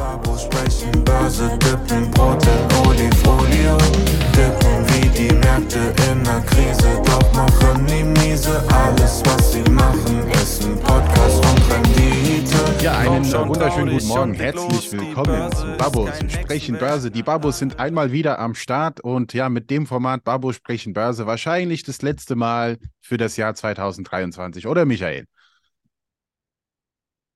Babos 0.00 0.44
sprechen 0.44 1.04
Börse, 1.04 1.58
dippen 1.58 2.10
Brot 2.12 2.42
in 2.46 2.88
Olifolie. 2.88 3.76
Dippen 4.32 4.86
wie 4.88 5.08
die 5.10 5.34
Märkte 5.34 5.92
in 6.10 6.24
der 6.24 6.40
Krise, 6.40 7.02
doch 7.04 7.32
machen 7.34 7.86
die 7.86 8.02
miese. 8.02 8.64
Alles, 8.72 9.22
was 9.26 9.52
sie 9.52 9.62
machen, 9.70 10.26
ist 10.30 10.64
ein 10.64 10.80
Podcast 10.80 11.44
und 11.44 11.70
Rendite. 11.70 12.82
Ja, 12.82 12.96
einen 12.96 13.30
wunderschönen 13.30 13.90
guten 13.90 14.08
Morgen. 14.08 14.32
Herzlich 14.32 14.90
willkommen 14.90 15.52
zu 15.52 15.66
Babos 15.76 16.08
sprechen 16.28 16.78
Börse. 16.78 17.10
Die 17.10 17.22
Babos 17.22 17.58
sind 17.58 17.78
einmal 17.78 18.10
wieder 18.10 18.38
am 18.38 18.54
Start 18.54 19.00
und 19.00 19.34
ja, 19.34 19.50
mit 19.50 19.68
dem 19.68 19.86
Format 19.86 20.24
Babos 20.24 20.56
sprechen 20.56 20.94
Börse 20.94 21.26
wahrscheinlich 21.26 21.82
das 21.82 22.00
letzte 22.00 22.36
Mal 22.36 22.78
für 23.02 23.18
das 23.18 23.36
Jahr 23.36 23.54
2023, 23.54 24.66
oder 24.66 24.86
Michael? 24.86 25.26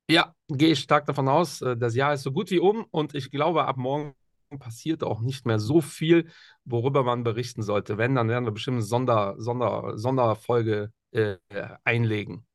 Ja, 0.08 0.34
gehe 0.48 0.72
ich 0.72 0.80
stark 0.80 1.06
davon 1.06 1.28
aus. 1.28 1.62
Äh, 1.62 1.76
das 1.76 1.94
Jahr 1.94 2.14
ist 2.14 2.22
so 2.22 2.32
gut 2.32 2.50
wie 2.50 2.58
um 2.58 2.84
und 2.90 3.14
ich 3.14 3.30
glaube, 3.30 3.64
ab 3.64 3.76
morgen 3.76 4.14
passiert 4.58 5.02
auch 5.02 5.20
nicht 5.20 5.46
mehr 5.46 5.58
so 5.58 5.80
viel, 5.80 6.30
worüber 6.64 7.02
man 7.02 7.24
berichten 7.24 7.62
sollte. 7.62 7.98
Wenn, 7.98 8.14
dann 8.14 8.28
werden 8.28 8.44
wir 8.44 8.52
bestimmt 8.52 8.76
eine 8.76 8.84
Sonder, 8.84 9.34
Sonder, 9.38 9.92
Sonderfolge 9.96 10.92
äh, 11.12 11.36
einlegen. 11.84 12.46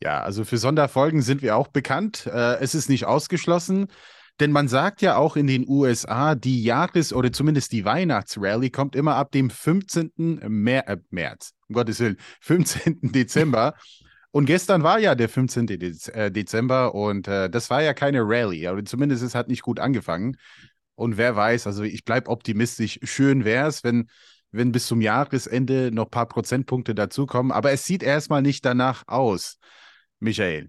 Ja, 0.00 0.20
also 0.20 0.44
für 0.44 0.58
Sonderfolgen 0.58 1.22
sind 1.22 1.42
wir 1.42 1.56
auch 1.56 1.68
bekannt. 1.68 2.26
Äh, 2.26 2.58
es 2.60 2.74
ist 2.74 2.88
nicht 2.88 3.06
ausgeschlossen, 3.06 3.86
denn 4.40 4.52
man 4.52 4.68
sagt 4.68 5.00
ja 5.00 5.16
auch 5.16 5.36
in 5.36 5.46
den 5.46 5.66
USA, 5.68 6.34
die 6.34 6.62
Jahres- 6.62 7.12
oder 7.12 7.32
zumindest 7.32 7.72
die 7.72 7.84
Weihnachtsrally 7.84 8.70
kommt 8.70 8.96
immer 8.96 9.14
ab 9.16 9.30
dem 9.32 9.48
15. 9.48 10.40
Mer 10.48 10.88
äh, 10.88 10.98
März, 11.10 11.54
um 11.68 11.74
Gottes 11.74 12.00
Willen, 12.00 12.18
15. 12.40 13.00
Dezember. 13.12 13.74
Und 14.34 14.46
gestern 14.46 14.82
war 14.82 14.98
ja 14.98 15.14
der 15.14 15.28
15. 15.28 15.68
Äh, 15.68 16.32
Dezember 16.32 16.92
und 16.92 17.28
äh, 17.28 17.48
das 17.48 17.70
war 17.70 17.84
ja 17.84 17.94
keine 17.94 18.22
Rallye, 18.22 18.66
aber 18.66 18.84
zumindest 18.84 19.22
es 19.22 19.36
hat 19.36 19.46
nicht 19.46 19.62
gut 19.62 19.78
angefangen. 19.78 20.36
Und 20.96 21.16
wer 21.18 21.36
weiß, 21.36 21.68
also 21.68 21.84
ich 21.84 22.04
bleibe 22.04 22.28
optimistisch. 22.28 22.98
Schön 23.04 23.44
wäre 23.44 23.68
es, 23.68 23.84
wenn, 23.84 24.10
wenn 24.50 24.72
bis 24.72 24.88
zum 24.88 25.00
Jahresende 25.00 25.92
noch 25.92 26.06
ein 26.06 26.10
paar 26.10 26.26
Prozentpunkte 26.26 26.96
dazukommen. 26.96 27.52
Aber 27.52 27.70
es 27.70 27.86
sieht 27.86 28.02
erstmal 28.02 28.42
nicht 28.42 28.64
danach 28.64 29.04
aus, 29.06 29.58
Michael. 30.18 30.68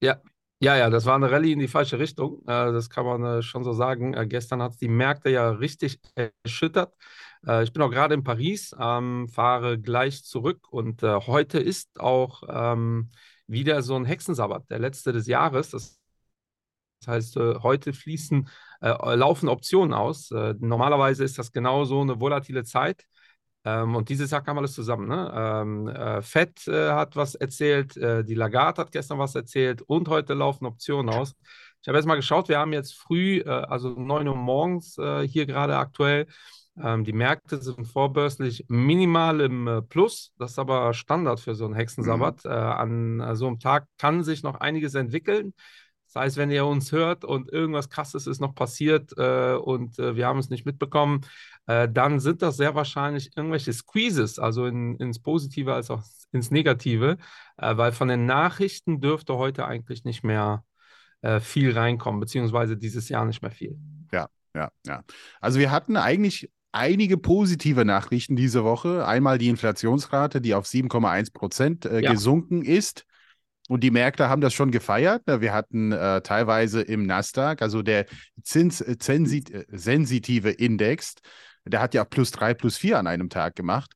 Ja, 0.00 0.22
ja, 0.58 0.78
ja, 0.78 0.88
das 0.88 1.04
war 1.04 1.16
eine 1.16 1.30
Rallye 1.30 1.52
in 1.52 1.58
die 1.58 1.68
falsche 1.68 1.98
Richtung. 1.98 2.40
Äh, 2.46 2.72
das 2.72 2.88
kann 2.88 3.04
man 3.04 3.22
äh, 3.22 3.42
schon 3.42 3.64
so 3.64 3.74
sagen. 3.74 4.16
Gestern 4.30 4.62
hat 4.62 4.72
es 4.72 4.78
die 4.78 4.88
Märkte 4.88 5.28
ja 5.28 5.50
richtig 5.50 6.00
erschüttert. 6.14 6.94
Äh, 7.46 7.64
ich 7.64 7.72
bin 7.72 7.82
auch 7.82 7.90
gerade 7.90 8.14
in 8.14 8.24
Paris, 8.24 8.74
ähm, 8.78 9.28
fahre 9.28 9.78
gleich 9.78 10.24
zurück 10.24 10.66
und 10.70 11.02
äh, 11.02 11.20
heute 11.26 11.58
ist 11.58 12.00
auch 12.00 12.42
ähm, 12.48 13.10
wieder 13.46 13.82
so 13.82 13.96
ein 13.96 14.04
Hexensabbat, 14.04 14.70
der 14.70 14.78
letzte 14.78 15.12
des 15.12 15.26
Jahres. 15.26 15.70
Das, 15.70 16.00
heißt, 17.06 17.36
äh, 17.36 17.54
heute 17.62 17.92
fließen, 17.92 18.48
äh, 18.80 19.14
laufen 19.14 19.48
Optionen 19.48 19.94
aus. 19.94 20.30
Äh, 20.30 20.54
normalerweise 20.58 21.24
ist 21.24 21.38
das 21.38 21.52
genau 21.52 21.84
so 21.84 22.00
eine 22.00 22.20
volatile 22.20 22.64
Zeit. 22.64 23.04
Ähm, 23.64 23.94
und 23.94 24.08
dieses 24.08 24.30
Jahr 24.30 24.42
kam 24.42 24.58
alles 24.58 24.72
zusammen. 24.72 25.08
Ne? 25.08 25.32
Ähm, 25.34 25.88
äh, 25.88 26.22
Fed 26.22 26.60
hat 26.66 27.16
was 27.16 27.34
erzählt, 27.34 27.96
die 27.96 28.34
Lagarde 28.34 28.82
hat 28.82 28.92
gestern 28.92 29.18
was 29.18 29.34
erzählt 29.34 29.82
und 29.82 30.08
heute 30.08 30.34
laufen 30.34 30.66
Optionen 30.66 31.14
aus. 31.14 31.34
Ich 31.82 31.88
habe 31.88 31.98
jetzt 31.98 32.06
mal 32.06 32.16
geschaut, 32.16 32.48
wir 32.48 32.58
haben 32.58 32.72
jetzt 32.72 32.94
früh, 32.94 33.42
also 33.42 33.90
9 33.90 34.26
Uhr 34.26 34.34
morgens 34.34 34.94
hier 35.26 35.46
gerade 35.46 35.76
aktuell, 35.76 36.26
ähm, 36.82 37.04
die 37.04 37.12
Märkte 37.12 37.60
sind 37.62 37.86
vorbörslich 37.86 38.64
minimal 38.68 39.40
im 39.40 39.66
äh, 39.66 39.82
Plus. 39.82 40.32
Das 40.38 40.52
ist 40.52 40.58
aber 40.58 40.92
Standard 40.92 41.40
für 41.40 41.54
so 41.54 41.64
einen 41.64 41.74
Hexensabbat. 41.74 42.44
Mhm. 42.44 42.50
Äh, 42.50 42.54
an 42.54 43.20
äh, 43.20 43.36
so 43.36 43.46
einem 43.46 43.58
Tag 43.58 43.86
kann 43.98 44.22
sich 44.24 44.42
noch 44.42 44.56
einiges 44.60 44.94
entwickeln. 44.94 45.54
Das 46.06 46.22
heißt, 46.22 46.36
wenn 46.36 46.50
ihr 46.50 46.64
uns 46.66 46.92
hört 46.92 47.24
und 47.24 47.50
irgendwas 47.50 47.88
Krasses 47.88 48.26
ist 48.26 48.40
noch 48.40 48.54
passiert 48.54 49.12
äh, 49.16 49.54
und 49.54 49.98
äh, 49.98 50.16
wir 50.16 50.26
haben 50.26 50.38
es 50.38 50.50
nicht 50.50 50.64
mitbekommen, 50.64 51.22
äh, 51.66 51.88
dann 51.88 52.20
sind 52.20 52.42
das 52.42 52.56
sehr 52.56 52.74
wahrscheinlich 52.74 53.36
irgendwelche 53.36 53.72
Squeezes, 53.72 54.38
also 54.38 54.66
in, 54.66 54.96
ins 54.96 55.20
Positive 55.20 55.74
als 55.74 55.90
auch 55.90 56.02
ins 56.32 56.50
Negative, 56.50 57.16
weil 57.56 57.92
von 57.92 58.08
den 58.08 58.26
Nachrichten 58.26 59.00
dürfte 59.00 59.36
heute 59.36 59.64
eigentlich 59.64 60.04
nicht 60.04 60.22
mehr 60.22 60.64
viel 61.40 61.72
reinkommen, 61.72 62.20
beziehungsweise 62.20 62.76
dieses 62.76 63.08
Jahr 63.08 63.24
nicht 63.24 63.40
mehr 63.40 63.52
viel. 63.52 63.78
Ja, 64.12 64.28
ja, 64.54 64.70
ja. 64.84 65.02
Also 65.40 65.58
wir 65.58 65.70
hatten 65.70 65.96
eigentlich 65.96 66.50
einige 66.72 67.16
positive 67.16 67.84
Nachrichten 67.84 68.36
diese 68.36 68.64
Woche. 68.64 69.06
Einmal 69.06 69.38
die 69.38 69.48
Inflationsrate, 69.48 70.40
die 70.40 70.54
auf 70.54 70.66
7,1 70.66 71.32
Prozent 71.32 71.86
äh, 71.86 72.00
ja. 72.00 72.12
gesunken 72.12 72.64
ist. 72.64 73.04
Und 73.68 73.82
die 73.82 73.90
Märkte 73.90 74.28
haben 74.28 74.40
das 74.40 74.54
schon 74.54 74.70
gefeiert. 74.70 75.22
Wir 75.26 75.52
hatten 75.52 75.90
äh, 75.90 76.20
teilweise 76.20 76.82
im 76.82 77.04
Nasdaq, 77.04 77.62
also 77.62 77.82
der 77.82 78.06
zinssensitive 78.44 80.50
äh, 80.50 80.64
Index, 80.64 81.16
der 81.64 81.80
hat 81.80 81.94
ja 81.94 82.04
plus 82.04 82.30
drei, 82.30 82.54
plus 82.54 82.76
vier 82.76 82.98
an 82.98 83.08
einem 83.08 83.28
Tag 83.28 83.56
gemacht. 83.56 83.92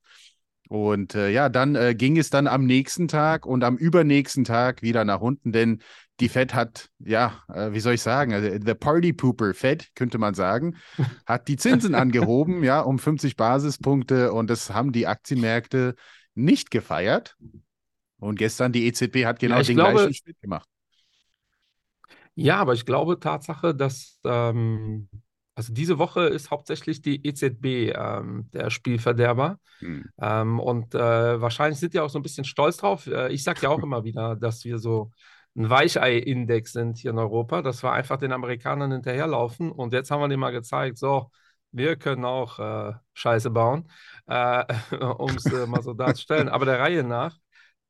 Und 0.69 1.15
äh, 1.15 1.31
ja, 1.31 1.49
dann 1.49 1.75
äh, 1.75 1.95
ging 1.97 2.17
es 2.17 2.31
dann 2.31 2.47
am 2.47 2.65
nächsten 2.65 3.09
Tag 3.09 3.45
und 3.45 3.65
am 3.65 3.77
übernächsten 3.77 4.45
Tag 4.45 4.83
wieder 4.83 5.05
nach 5.05 5.21
unten, 5.21 5.53
denn 5.53 5.83
die 6.21 6.29
Fed 6.29 6.55
hat, 6.55 6.89
ja, 6.99 7.43
äh, 7.49 7.73
wie 7.73 7.81
soll 7.81 7.95
ich 7.95 8.03
sagen, 8.03 8.33
also 8.33 8.49
the 8.65 8.75
Party 8.75 9.13
Pooper 9.13 9.55
Fed, 9.55 9.89
könnte 9.95 10.19
man 10.19 10.35
sagen, 10.35 10.77
hat 11.27 11.49
die 11.49 11.57
Zinsen 11.57 11.95
angehoben, 11.95 12.63
ja, 12.63 12.81
um 12.81 12.99
50 12.99 13.37
Basispunkte 13.37 14.33
und 14.33 14.51
das 14.51 14.71
haben 14.71 14.93
die 14.93 15.07
Aktienmärkte 15.07 15.95
nicht 16.35 16.71
gefeiert. 16.71 17.37
Und 18.19 18.37
gestern 18.37 18.73
die 18.73 18.87
EZB 18.87 19.25
hat 19.25 19.39
genau 19.39 19.57
ja, 19.57 19.63
den 19.63 19.77
glaube, 19.77 19.93
gleichen 19.95 20.15
Schritt 20.15 20.41
gemacht. 20.41 20.69
Ja, 22.35 22.59
aber 22.59 22.75
ich 22.75 22.85
glaube 22.85 23.19
Tatsache, 23.19 23.75
dass 23.75 24.21
ähm, 24.25 25.09
also 25.55 25.73
diese 25.73 25.99
Woche 25.99 26.23
ist 26.23 26.51
hauptsächlich 26.51 27.03
die 27.03 27.27
EZB 27.27 27.93
ähm, 27.95 28.49
der 28.53 28.71
Spielverderber. 28.71 29.59
Hm. 29.81 30.05
Ähm, 30.21 30.61
und 30.61 30.95
äh, 30.95 31.41
wahrscheinlich 31.41 31.79
sind 31.79 31.93
die 31.93 32.01
auch 32.01 32.09
so 32.09 32.19
ein 32.19 32.23
bisschen 32.23 32.45
stolz 32.45 32.79
drauf. 32.79 33.07
Äh, 33.07 33.33
ich 33.33 33.43
sage 33.43 33.61
ja 33.63 33.69
auch 33.71 33.83
immer 33.83 34.05
wieder, 34.05 34.37
dass 34.37 34.65
wir 34.65 34.79
so 34.79 35.11
ein 35.57 35.69
Weichei-Index 35.71 36.73
sind 36.73 36.99
hier 36.99 37.11
in 37.11 37.19
Europa, 37.19 37.63
dass 37.63 37.83
wir 37.83 37.93
einfach 37.93 38.19
den 38.19 38.33
Amerikanern 38.33 38.93
hinterherlaufen. 38.93 39.71
Und 39.73 39.93
jetzt 39.93 40.11
haben 40.11 40.21
wir 40.21 40.29
denen 40.29 40.41
mal 40.41 40.53
gezeigt, 40.53 40.99
so, 40.99 41.31
wir 41.73 41.97
können 41.97 42.25
auch 42.25 42.59
äh, 42.59 42.95
Scheiße 43.15 43.51
bauen, 43.51 43.91
äh, 44.27 44.65
um 45.19 45.31
es 45.37 45.47
äh, 45.47 45.67
mal 45.67 45.83
so 45.83 45.93
darzustellen. 45.95 46.49
Aber 46.49 46.67
der 46.67 46.79
Reihe 46.81 47.05
nach, 47.05 47.37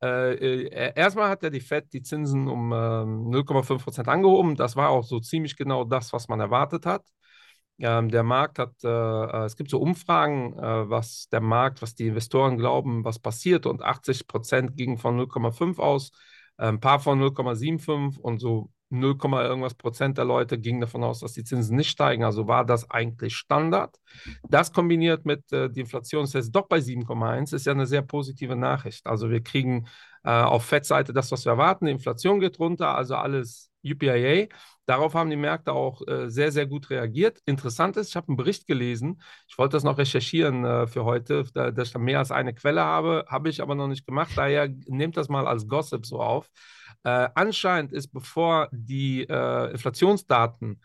äh, 0.03 0.33
äh, 0.33 0.93
erstmal 0.95 1.29
hat 1.29 1.43
ja 1.43 1.49
die 1.49 1.61
FED 1.61 1.93
die 1.93 2.01
Zinsen 2.01 2.47
um 2.47 2.73
0,5 2.73 3.71
ähm, 3.71 3.77
Prozent 3.79 4.07
angehoben. 4.07 4.55
Das 4.55 4.75
war 4.75 4.89
auch 4.89 5.03
so 5.03 5.19
ziemlich 5.19 5.55
genau 5.55 5.83
das, 5.83 6.11
was 6.13 6.27
man 6.27 6.39
erwartet 6.39 6.85
hat. 6.85 7.05
Ähm, 7.79 8.09
der 8.09 8.23
Markt 8.23 8.59
hat, 8.59 8.73
äh, 8.83 9.45
es 9.45 9.55
gibt 9.55 9.69
so 9.69 9.79
Umfragen, 9.79 10.55
was 10.55 11.27
der 11.31 11.41
Markt, 11.41 11.81
was 11.81 11.95
die 11.95 12.07
Investoren 12.07 12.57
glauben, 12.57 13.03
was 13.05 13.19
passiert 13.19 13.65
und 13.65 13.81
80 13.83 14.27
Prozent 14.27 14.77
gingen 14.77 14.97
von 14.97 15.17
0,5 15.17 15.79
aus, 15.79 16.11
ein 16.67 16.79
paar 16.79 16.99
von 16.99 17.19
0,75 17.21 18.19
und 18.19 18.39
so 18.39 18.69
0, 18.91 19.15
irgendwas 19.21 19.73
Prozent 19.73 20.17
der 20.17 20.25
Leute 20.25 20.59
gingen 20.59 20.81
davon 20.81 21.03
aus, 21.03 21.21
dass 21.21 21.33
die 21.33 21.43
Zinsen 21.43 21.77
nicht 21.77 21.89
steigen. 21.89 22.23
Also 22.23 22.47
war 22.47 22.65
das 22.65 22.89
eigentlich 22.91 23.35
Standard. 23.35 23.97
Das 24.49 24.73
kombiniert 24.73 25.25
mit 25.25 25.51
äh, 25.53 25.69
die 25.69 25.79
Inflation 25.81 26.25
ist 26.25 26.33
jetzt 26.33 26.51
doch 26.51 26.67
bei 26.67 26.77
7,1, 26.77 27.55
ist 27.55 27.65
ja 27.65 27.71
eine 27.71 27.85
sehr 27.87 28.01
positive 28.01 28.55
Nachricht. 28.55 29.07
Also 29.07 29.29
wir 29.29 29.41
kriegen 29.41 29.87
äh, 30.23 30.29
auf 30.29 30.65
Fettseite 30.65 31.13
das, 31.13 31.31
was 31.31 31.45
wir 31.45 31.53
erwarten. 31.53 31.85
Die 31.85 31.91
Inflation 31.93 32.39
geht 32.39 32.59
runter, 32.59 32.95
also 32.95 33.15
alles 33.15 33.70
UPIA. 33.83 34.47
Darauf 34.85 35.13
haben 35.13 35.29
die 35.29 35.35
Märkte 35.35 35.73
auch 35.73 36.05
äh, 36.07 36.29
sehr, 36.29 36.51
sehr 36.51 36.65
gut 36.65 36.89
reagiert. 36.89 37.39
Interessant 37.45 37.97
ist, 37.97 38.09
ich 38.09 38.15
habe 38.15 38.27
einen 38.27 38.37
Bericht 38.37 38.67
gelesen. 38.67 39.21
Ich 39.47 39.57
wollte 39.57 39.73
das 39.77 39.83
noch 39.83 39.97
recherchieren 39.97 40.65
äh, 40.65 40.87
für 40.87 41.05
heute, 41.05 41.45
da, 41.53 41.71
dass 41.71 41.89
ich 41.89 41.93
da 41.93 41.99
mehr 41.99 42.19
als 42.19 42.31
eine 42.31 42.53
Quelle 42.53 42.81
habe. 42.81 43.25
Habe 43.27 43.49
ich 43.49 43.61
aber 43.61 43.75
noch 43.75 43.87
nicht 43.87 44.05
gemacht. 44.05 44.31
Daher 44.35 44.69
nehmt 44.87 45.17
das 45.17 45.29
mal 45.29 45.47
als 45.47 45.67
Gossip 45.67 46.05
so 46.05 46.21
auf. 46.21 46.49
Äh, 47.03 47.29
anscheinend 47.35 47.93
ist, 47.93 48.09
bevor 48.09 48.69
die 48.71 49.23
äh, 49.23 49.71
Inflationsdaten 49.71 50.81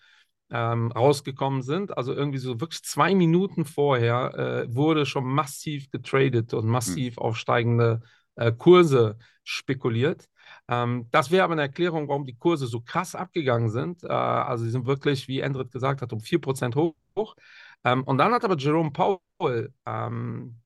ähm, 0.51 0.93
rausgekommen 0.93 1.63
sind, 1.63 1.97
also 1.97 2.13
irgendwie 2.13 2.39
so 2.39 2.61
wirklich 2.61 2.83
zwei 2.85 3.15
Minuten 3.15 3.65
vorher, 3.65 4.67
äh, 4.69 4.75
wurde 4.75 5.07
schon 5.07 5.25
massiv 5.25 5.91
getradet 5.91 6.55
und 6.55 6.67
massiv 6.67 7.17
mhm. 7.17 7.23
aufsteigende 7.23 8.03
äh, 8.37 8.53
Kurse 8.53 9.19
spekuliert. 9.43 10.29
Ähm, 10.69 11.07
das 11.11 11.31
wäre 11.31 11.45
aber 11.45 11.53
eine 11.53 11.63
Erklärung, 11.63 12.09
warum 12.09 12.27
die 12.27 12.37
Kurse 12.37 12.67
so 12.67 12.81
krass 12.81 13.15
abgegangen 13.15 13.71
sind. 13.71 14.03
Äh, 14.05 14.09
also 14.09 14.65
sie 14.65 14.71
sind 14.71 14.87
wirklich, 14.87 15.29
wie 15.29 15.41
Endrit 15.41 15.71
gesagt 15.73 16.03
hat, 16.03 16.13
um 16.13 16.21
4% 16.21 16.77
hoch. 16.77 17.37
Ähm, 17.85 18.03
und 18.05 18.19
dann 18.19 18.33
hat 18.33 18.45
aber 18.45 18.57
Jerome 18.57 18.91
Powell 18.91 19.73
ähm, 19.87 20.57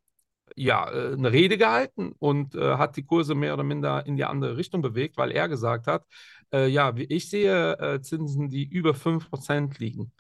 ja, 0.56 0.90
äh, 0.90 1.12
eine 1.14 1.32
Rede 1.32 1.58
gehalten 1.58 2.12
und 2.18 2.54
äh, 2.54 2.76
hat 2.76 2.96
die 2.96 3.04
Kurse 3.04 3.34
mehr 3.34 3.54
oder 3.54 3.62
minder 3.64 4.06
in 4.06 4.16
die 4.16 4.24
andere 4.24 4.56
Richtung 4.56 4.82
bewegt, 4.82 5.16
weil 5.16 5.30
er 5.32 5.48
gesagt 5.48 5.86
hat, 5.86 6.04
äh, 6.52 6.66
ja, 6.68 6.92
ich 6.96 7.30
sehe 7.30 7.78
äh, 7.78 8.00
Zinsen, 8.00 8.48
die 8.50 8.64
über 8.64 8.94
5% 8.94 9.78
liegen. 9.78 10.12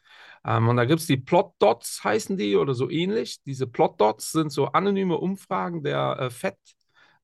Ähm, 0.44 0.68
und 0.68 0.76
da 0.76 0.84
gibt 0.84 1.00
es 1.00 1.06
die 1.06 1.16
Plot 1.16 1.54
Dots, 1.58 2.02
heißen 2.04 2.36
die 2.36 2.56
oder 2.56 2.74
so 2.74 2.90
ähnlich. 2.90 3.42
Diese 3.44 3.66
Plot 3.66 4.00
Dots 4.00 4.32
sind 4.32 4.52
so 4.52 4.66
anonyme 4.66 5.16
Umfragen 5.18 5.82
der 5.82 6.16
äh, 6.18 6.30
FED 6.30 6.56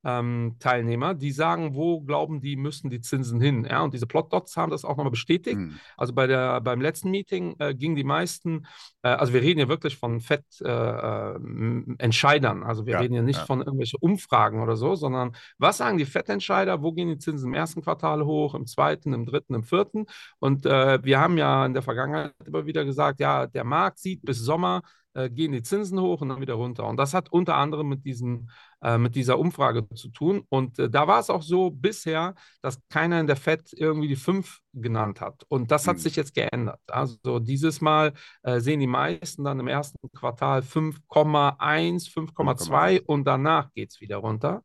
ähm, 0.06 0.54
Teilnehmer, 0.60 1.14
die 1.14 1.32
sagen, 1.32 1.74
wo 1.74 2.00
glauben 2.00 2.40
die, 2.40 2.54
müssen 2.54 2.90
die 2.90 3.00
Zinsen 3.00 3.40
hin. 3.40 3.66
Ja, 3.68 3.82
und 3.82 3.92
diese 3.92 4.06
Plot-Dots 4.06 4.56
haben 4.56 4.70
das 4.70 4.84
auch 4.84 4.96
nochmal 4.96 5.10
bestätigt. 5.10 5.58
Mhm. 5.58 5.80
Also 5.96 6.14
bei 6.14 6.28
der, 6.28 6.60
beim 6.60 6.80
letzten 6.80 7.10
Meeting 7.10 7.56
äh, 7.58 7.74
gingen 7.74 7.96
die 7.96 8.04
meisten, 8.04 8.66
äh, 9.02 9.08
also 9.08 9.32
wir 9.32 9.42
reden 9.42 9.58
ja 9.58 9.68
wirklich 9.68 9.96
von 9.96 10.20
Fettentscheidern, 10.20 12.62
äh, 12.62 12.64
also 12.64 12.86
wir 12.86 12.92
ja, 12.92 13.00
reden 13.00 13.14
ja 13.14 13.22
nicht 13.22 13.40
ja. 13.40 13.46
von 13.46 13.58
irgendwelchen 13.58 13.98
Umfragen 14.00 14.62
oder 14.62 14.76
so, 14.76 14.94
sondern 14.94 15.34
was 15.58 15.78
sagen 15.78 15.98
die 15.98 16.04
Fettentscheider, 16.04 16.82
wo 16.82 16.92
gehen 16.92 17.08
die 17.08 17.18
Zinsen 17.18 17.48
im 17.48 17.54
ersten 17.54 17.82
Quartal 17.82 18.24
hoch, 18.24 18.54
im 18.54 18.66
zweiten, 18.66 19.12
im 19.12 19.26
dritten, 19.26 19.54
im 19.54 19.64
vierten? 19.64 20.06
Und 20.38 20.66
äh, 20.66 21.02
wir 21.02 21.18
haben 21.18 21.36
ja 21.36 21.66
in 21.66 21.74
der 21.74 21.82
Vergangenheit 21.82 22.32
immer 22.44 22.64
wieder 22.64 22.84
gesagt, 22.84 23.18
ja, 23.18 23.48
der 23.48 23.64
Markt 23.64 23.98
sieht 23.98 24.22
bis 24.22 24.38
Sommer 24.38 24.82
äh, 25.16 25.30
gehen 25.30 25.52
die 25.52 25.62
Zinsen 25.62 26.00
hoch 26.00 26.20
und 26.20 26.28
dann 26.28 26.40
wieder 26.40 26.54
runter. 26.54 26.86
Und 26.86 26.98
das 26.98 27.14
hat 27.14 27.32
unter 27.32 27.56
anderem 27.56 27.88
mit, 27.88 28.04
diesen, 28.04 28.50
äh, 28.82 28.98
mit 28.98 29.14
dieser 29.14 29.38
Umfrage 29.38 29.88
zu 29.94 30.10
tun. 30.10 30.44
Und 30.48 30.78
äh, 30.78 30.90
da 30.90 31.08
war 31.08 31.18
es 31.20 31.30
auch 31.30 31.42
so 31.42 31.70
bisher, 31.70 32.34
dass 32.60 32.78
keiner 32.88 33.18
in 33.18 33.26
der 33.26 33.36
FED 33.36 33.72
irgendwie 33.72 34.08
die 34.08 34.16
5 34.16 34.60
genannt 34.74 35.20
hat. 35.20 35.44
Und 35.48 35.70
das 35.70 35.88
hat 35.88 35.96
mhm. 35.96 36.00
sich 36.00 36.16
jetzt 36.16 36.34
geändert. 36.34 36.80
Also 36.88 37.38
dieses 37.38 37.80
Mal 37.80 38.12
äh, 38.42 38.60
sehen 38.60 38.80
die 38.80 38.86
meisten 38.86 39.44
dann 39.44 39.58
im 39.58 39.68
ersten 39.68 39.96
Quartal 40.12 40.60
5,1, 40.60 42.12
5,2 42.12 43.02
und 43.02 43.24
danach 43.24 43.72
geht 43.72 43.90
es 43.90 44.00
wieder 44.00 44.18
runter. 44.18 44.62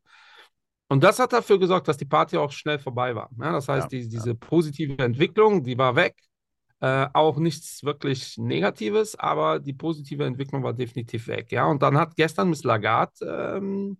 Und 0.88 1.02
das 1.02 1.18
hat 1.18 1.32
dafür 1.32 1.58
gesorgt, 1.58 1.88
dass 1.88 1.96
die 1.96 2.04
Party 2.04 2.36
auch 2.36 2.52
schnell 2.52 2.78
vorbei 2.78 3.14
war. 3.14 3.30
Ja, 3.40 3.52
das 3.52 3.66
heißt, 3.66 3.90
ja, 3.90 3.98
die, 3.98 4.08
diese 4.10 4.30
ja. 4.30 4.36
positive 4.38 5.02
Entwicklung, 5.02 5.64
die 5.64 5.78
war 5.78 5.96
weg. 5.96 6.14
Äh, 6.82 7.06
auch 7.12 7.36
nichts 7.36 7.84
wirklich 7.84 8.38
Negatives, 8.38 9.14
aber 9.14 9.60
die 9.60 9.72
positive 9.72 10.24
Entwicklung 10.24 10.64
war 10.64 10.72
definitiv 10.72 11.28
weg. 11.28 11.52
Ja, 11.52 11.66
und 11.66 11.80
dann 11.80 11.96
hat 11.96 12.16
gestern 12.16 12.50
Miss 12.50 12.64
Lagarde 12.64 13.54
ähm, 13.56 13.98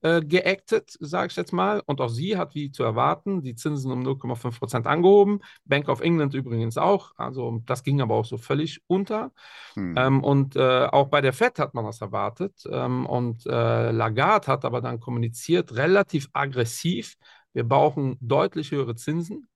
äh, 0.00 0.22
geactet, 0.22 0.96
sage 1.00 1.26
ich 1.30 1.36
jetzt 1.36 1.52
mal. 1.52 1.82
Und 1.84 2.00
auch 2.00 2.08
sie 2.08 2.38
hat, 2.38 2.54
wie 2.54 2.70
zu 2.70 2.82
erwarten, 2.82 3.42
die 3.42 3.54
Zinsen 3.54 3.92
um 3.92 4.02
0,5 4.02 4.58
Prozent 4.58 4.86
angehoben. 4.86 5.40
Bank 5.66 5.90
of 5.90 6.00
England 6.00 6.32
übrigens 6.32 6.78
auch. 6.78 7.12
Also 7.18 7.60
das 7.66 7.82
ging 7.82 8.00
aber 8.00 8.14
auch 8.14 8.24
so 8.24 8.38
völlig 8.38 8.80
unter. 8.86 9.30
Hm. 9.74 9.94
Ähm, 9.94 10.24
und 10.24 10.56
äh, 10.56 10.86
auch 10.86 11.08
bei 11.08 11.20
der 11.20 11.34
Fed 11.34 11.58
hat 11.58 11.74
man 11.74 11.84
das 11.84 12.00
erwartet. 12.00 12.64
Ähm, 12.70 13.04
und 13.04 13.44
äh, 13.44 13.90
Lagarde 13.90 14.46
hat 14.46 14.64
aber 14.64 14.80
dann 14.80 14.98
kommuniziert, 14.98 15.76
relativ 15.76 16.30
aggressiv. 16.32 17.16
Wir 17.52 17.64
brauchen 17.64 18.16
deutlich 18.22 18.70
höhere 18.70 18.94
Zinsen. 18.94 19.46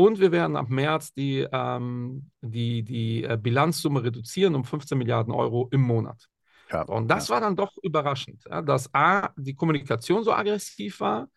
Und 0.00 0.20
wir 0.20 0.30
werden 0.30 0.54
ab 0.54 0.70
März 0.70 1.12
die, 1.12 1.44
ähm, 1.50 2.30
die, 2.40 2.84
die 2.84 3.24
äh, 3.24 3.36
Bilanzsumme 3.36 4.04
reduzieren 4.04 4.54
um 4.54 4.62
15 4.62 4.96
Milliarden 4.96 5.34
Euro 5.34 5.68
im 5.72 5.80
Monat. 5.80 6.28
Ja, 6.70 6.82
und 6.82 7.08
das 7.08 7.28
ja. 7.28 7.34
war 7.34 7.40
dann 7.40 7.56
doch 7.56 7.76
überraschend, 7.82 8.44
ja, 8.48 8.62
dass 8.62 8.94
A, 8.94 9.30
die 9.36 9.56
Kommunikation 9.56 10.22
so 10.22 10.32
aggressiv 10.32 11.00
war 11.00 11.28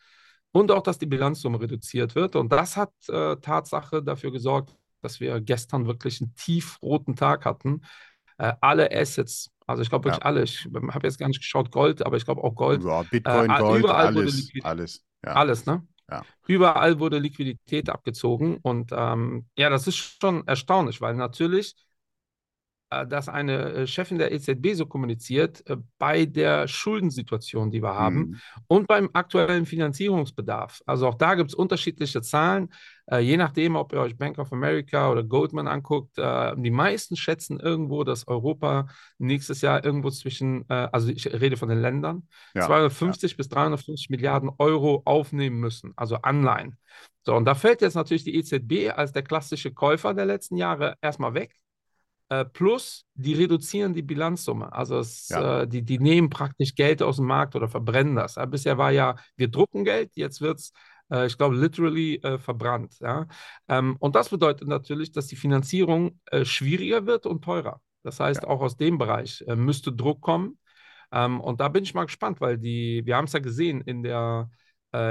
und 0.52 0.70
auch, 0.70 0.84
dass 0.84 1.00
die 1.00 1.08
Bilanzsumme 1.08 1.60
reduziert 1.60 2.14
wird. 2.14 2.36
Und 2.36 2.52
das 2.52 2.78
hat 2.78 2.92
äh, 3.10 3.36
Tatsache 3.38 4.04
dafür 4.04 4.32
gesorgt, 4.32 4.76
dass 5.02 5.20
wir 5.20 5.42
gestern 5.42 5.88
wirklich 5.88 6.22
einen 6.22 6.36
tiefroten 6.36 7.16
Tag 7.16 7.46
hatten. 7.46 7.82
Äh, 8.38 8.54
alle 8.62 8.92
Assets, 8.92 9.50
also 9.66 9.82
ich 9.82 9.90
glaube 9.90 10.06
wirklich 10.06 10.24
alle, 10.24 10.44
ich 10.44 10.68
habe 10.92 11.08
jetzt 11.08 11.18
gar 11.18 11.30
nicht 11.30 11.42
geschaut, 11.42 11.72
Gold, 11.72 12.06
aber 12.06 12.18
ich 12.18 12.26
glaube 12.26 12.44
auch 12.44 12.54
Gold. 12.54 12.84
Ja, 12.84 13.02
Bitcoin, 13.10 13.50
äh, 13.50 13.58
Gold, 13.58 13.86
alles, 13.86 14.52
alles. 14.62 15.06
Alles, 15.24 15.66
ne? 15.66 15.88
Ja. 16.12 16.26
Überall 16.48 17.00
wurde 17.00 17.20
Liquidität 17.20 17.90
abgezogen 17.90 18.58
und 18.62 18.92
ähm, 18.94 19.48
ja, 19.58 19.70
das 19.70 19.88
ist 19.88 19.96
schon 19.98 20.46
erstaunlich, 20.48 21.00
weil 21.02 21.16
natürlich 21.16 21.76
dass 23.08 23.30
eine 23.30 23.74
äh, 23.74 23.88
Chefin 23.88 24.18
der 24.18 24.32
EZB 24.32 24.74
so 24.74 24.86
kommuniziert, 24.86 25.68
äh, 25.70 25.78
bei 25.98 26.26
der 26.26 26.68
Schuldensituation, 26.68 27.72
die 27.72 27.82
wir 27.82 27.96
haben 27.96 28.18
mhm. 28.18 28.36
und 28.68 28.88
beim 28.88 29.10
aktuellen 29.14 29.66
Finanzierungsbedarf. 29.66 30.82
Also 30.86 31.08
auch 31.08 31.16
da 31.16 31.36
gibt 31.36 31.52
es 31.52 31.56
unterschiedliche 31.56 32.22
Zahlen, 32.22 32.70
je 33.20 33.36
nachdem, 33.36 33.76
ob 33.76 33.92
ihr 33.92 34.00
euch 34.00 34.18
Bank 34.18 34.38
of 34.38 34.54
America 34.54 35.12
oder 35.12 35.24
Goldman 35.24 35.68
anguckt. 35.68 36.16
Die 36.18 36.72
meisten 36.72 37.18
schätzen 37.18 37.60
irgendwo, 37.60 38.06
dass 38.06 38.26
Europa 38.26 38.88
nächstes 39.18 39.60
Jahr 39.60 39.84
irgendwo 39.84 40.12
zwischen, 40.12 40.64
also 40.70 41.10
ich 41.10 41.28
rede 41.28 41.58
von 41.58 41.68
den 41.68 41.82
Ländern, 41.82 42.28
ja, 42.56 42.66
250 42.66 43.32
ja. 43.32 43.38
bis 43.38 43.50
350 43.50 44.10
Milliarden 44.12 44.50
Euro 44.60 45.02
aufnehmen 45.04 45.60
müssen, 45.60 45.92
also 45.98 46.18
Anleihen. 46.18 46.78
So, 47.24 47.36
und 47.36 47.46
da 47.46 47.54
fällt 47.54 47.82
jetzt 47.82 47.96
natürlich 47.96 48.24
die 48.24 48.36
EZB 48.36 48.92
als 48.96 49.12
der 49.12 49.24
klassische 49.24 49.74
Käufer 49.74 50.14
der 50.14 50.26
letzten 50.26 50.56
Jahre 50.56 50.96
erstmal 51.02 51.34
weg. 51.34 51.60
Äh, 52.32 52.46
plus, 52.46 53.06
die 53.14 53.34
reduzieren 53.34 53.94
die 53.94 54.02
Bilanzsumme. 54.02 54.72
Also 54.72 55.00
es, 55.00 55.28
ja. 55.28 55.64
äh, 55.64 55.68
die, 55.68 55.84
die 55.84 56.00
nehmen 56.00 56.30
praktisch 56.30 56.76
Geld 56.76 57.02
aus 57.02 57.18
dem 57.18 57.26
Markt 57.26 57.58
oder 57.58 57.68
verbrennen 57.68 58.16
das. 58.16 58.36
Ja, 58.36 58.46
bisher 58.46 58.78
war 58.78 58.90
ja, 58.90 59.18
wir 59.36 59.50
drucken 59.50 59.84
Geld, 59.84 60.12
jetzt 60.16 60.40
wird 60.40 60.60
es, 60.60 60.72
äh, 61.12 61.26
ich 61.26 61.38
glaube, 61.38 61.58
literally 61.58 62.22
äh, 62.24 62.38
verbrannt. 62.38 62.98
Ja? 63.02 63.28
Ähm, 63.68 63.98
und 64.00 64.16
das 64.16 64.30
bedeutet 64.30 64.70
natürlich, 64.70 65.12
dass 65.12 65.28
die 65.28 65.36
Finanzierung 65.36 66.22
äh, 66.28 66.46
schwieriger 66.46 67.06
wird 67.06 67.26
und 67.26 67.44
teurer. 67.44 67.82
Das 68.02 68.22
heißt, 68.22 68.44
ja. 68.44 68.48
auch 68.48 68.62
aus 68.62 68.78
dem 68.78 68.98
Bereich 68.98 69.44
äh, 69.46 69.58
müsste 69.58 69.92
Druck 69.92 70.22
kommen. 70.22 70.58
Ähm, 71.12 71.42
und 71.42 71.60
da 71.60 71.68
bin 71.68 71.84
ich 71.84 71.94
mal 71.94 72.06
gespannt, 72.06 72.40
weil 72.40 72.58
die, 72.58 73.02
wir 73.04 73.18
haben 73.18 73.26
es 73.26 73.34
ja 73.34 73.40
gesehen 73.40 73.82
in 73.82 74.04
der 74.04 74.50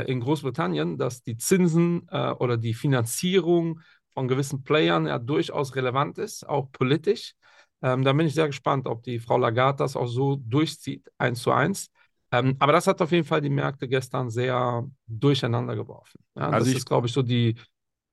in 0.06 0.20
Großbritannien, 0.20 0.98
dass 0.98 1.22
die 1.22 1.38
Zinsen 1.38 2.06
oder 2.10 2.58
die 2.58 2.74
Finanzierung 2.74 3.80
von 4.14 4.28
gewissen 4.28 4.62
Playern 4.62 5.06
ja 5.06 5.18
durchaus 5.18 5.74
relevant 5.76 6.18
ist, 6.18 6.48
auch 6.48 6.70
politisch. 6.72 7.34
Ähm, 7.82 8.04
da 8.04 8.12
bin 8.12 8.26
ich 8.26 8.34
sehr 8.34 8.46
gespannt, 8.46 8.86
ob 8.86 9.02
die 9.02 9.18
Frau 9.18 9.38
Lagarde 9.38 9.78
das 9.78 9.96
auch 9.96 10.06
so 10.06 10.36
durchzieht, 10.36 11.10
eins 11.18 11.40
zu 11.42 11.52
eins. 11.52 11.90
Ähm, 12.32 12.56
aber 12.58 12.72
das 12.72 12.86
hat 12.86 13.00
auf 13.02 13.10
jeden 13.10 13.26
Fall 13.26 13.40
die 13.40 13.50
Märkte 13.50 13.88
gestern 13.88 14.30
sehr 14.30 14.86
durcheinander 15.06 15.74
geworfen. 15.74 16.20
Ja, 16.36 16.50
also 16.50 16.58
das 16.58 16.68
ich, 16.68 16.76
ist, 16.76 16.86
glaube 16.86 17.06
ich, 17.06 17.12
so 17.12 17.22
die, 17.22 17.56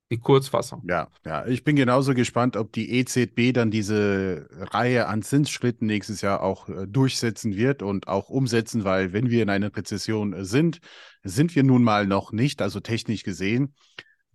die 0.09 0.17
Kurzfassung. 0.17 0.83
Ja, 0.87 1.09
ja, 1.25 1.45
ich 1.45 1.63
bin 1.63 1.75
genauso 1.75 2.13
gespannt, 2.13 2.55
ob 2.55 2.71
die 2.71 2.91
EZB 2.97 3.53
dann 3.53 3.69
diese 3.69 4.47
Reihe 4.51 5.07
an 5.07 5.21
Zinsschritten 5.21 5.85
nächstes 5.85 6.21
Jahr 6.21 6.41
auch 6.41 6.69
äh, 6.69 6.87
durchsetzen 6.87 7.55
wird 7.55 7.83
und 7.83 8.07
auch 8.07 8.29
umsetzen, 8.29 8.85
weil 8.85 9.13
wenn 9.13 9.29
wir 9.29 9.43
in 9.43 9.49
einer 9.49 9.75
Rezession 9.75 10.33
äh, 10.33 10.45
sind, 10.45 10.79
sind 11.23 11.55
wir 11.55 11.63
nun 11.63 11.83
mal 11.83 12.07
noch 12.07 12.31
nicht, 12.31 12.61
also 12.61 12.79
technisch 12.79 13.23
gesehen 13.23 13.75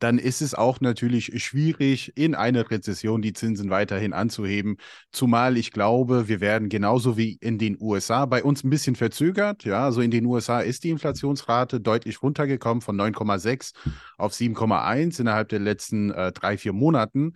dann 0.03 0.19
ist 0.19 0.43
es 0.43 0.55
auch 0.55 0.81
natürlich 0.81 1.43
schwierig, 1.43 2.13
in 2.17 2.35
einer 2.35 2.69
Rezession 2.71 3.23
die 3.23 3.33
Zinsen 3.33 3.71
weiterhin 3.71 4.13
anzuheben. 4.13 4.79
Zumal 5.13 5.57
ich 5.57 5.71
glaube, 5.71 6.27
wir 6.27 6.41
werden 6.41 6.69
genauso 6.69 7.17
wie 7.17 7.35
in 7.41 7.57
den 7.57 7.77
USA 7.81 8.27
bei 8.27 8.43
uns 8.43 8.65
ein 8.65 8.71
bisschen 8.71 8.97
verzögert. 8.97 9.65
Ja, 9.65 9.85
also 9.85 10.01
in 10.01 10.11
den 10.11 10.27
USA 10.27 10.61
ist 10.61 10.83
die 10.83 10.91
Inflationsrate 10.91 11.81
deutlich 11.81 12.21
runtergekommen 12.21 12.81
von 12.81 12.97
9,6 12.97 13.75
auf 14.19 14.33
7,1 14.33 15.21
innerhalb 15.21 15.49
der 15.51 15.61
letzten 15.61 16.11
äh, 16.11 16.33
drei, 16.33 16.59
vier 16.59 16.73
Monaten. 16.73 17.35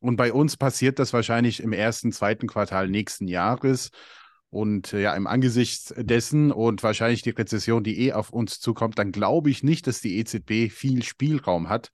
Und 0.00 0.14
bei 0.14 0.32
uns 0.32 0.56
passiert 0.56 1.00
das 1.00 1.12
wahrscheinlich 1.12 1.60
im 1.60 1.72
ersten, 1.72 2.12
zweiten 2.12 2.46
Quartal 2.46 2.88
nächsten 2.88 3.26
Jahres. 3.26 3.90
Und 4.54 4.92
äh, 4.92 5.02
ja, 5.02 5.16
im 5.16 5.26
Angesicht 5.26 5.92
dessen 5.96 6.52
und 6.52 6.84
wahrscheinlich 6.84 7.22
die 7.22 7.30
Rezession, 7.30 7.82
die 7.82 8.06
eh 8.06 8.12
auf 8.12 8.30
uns 8.30 8.60
zukommt, 8.60 9.00
dann 9.00 9.10
glaube 9.10 9.50
ich 9.50 9.64
nicht, 9.64 9.88
dass 9.88 10.00
die 10.00 10.16
EZB 10.18 10.72
viel 10.72 11.02
Spielraum 11.02 11.68
hat. 11.68 11.90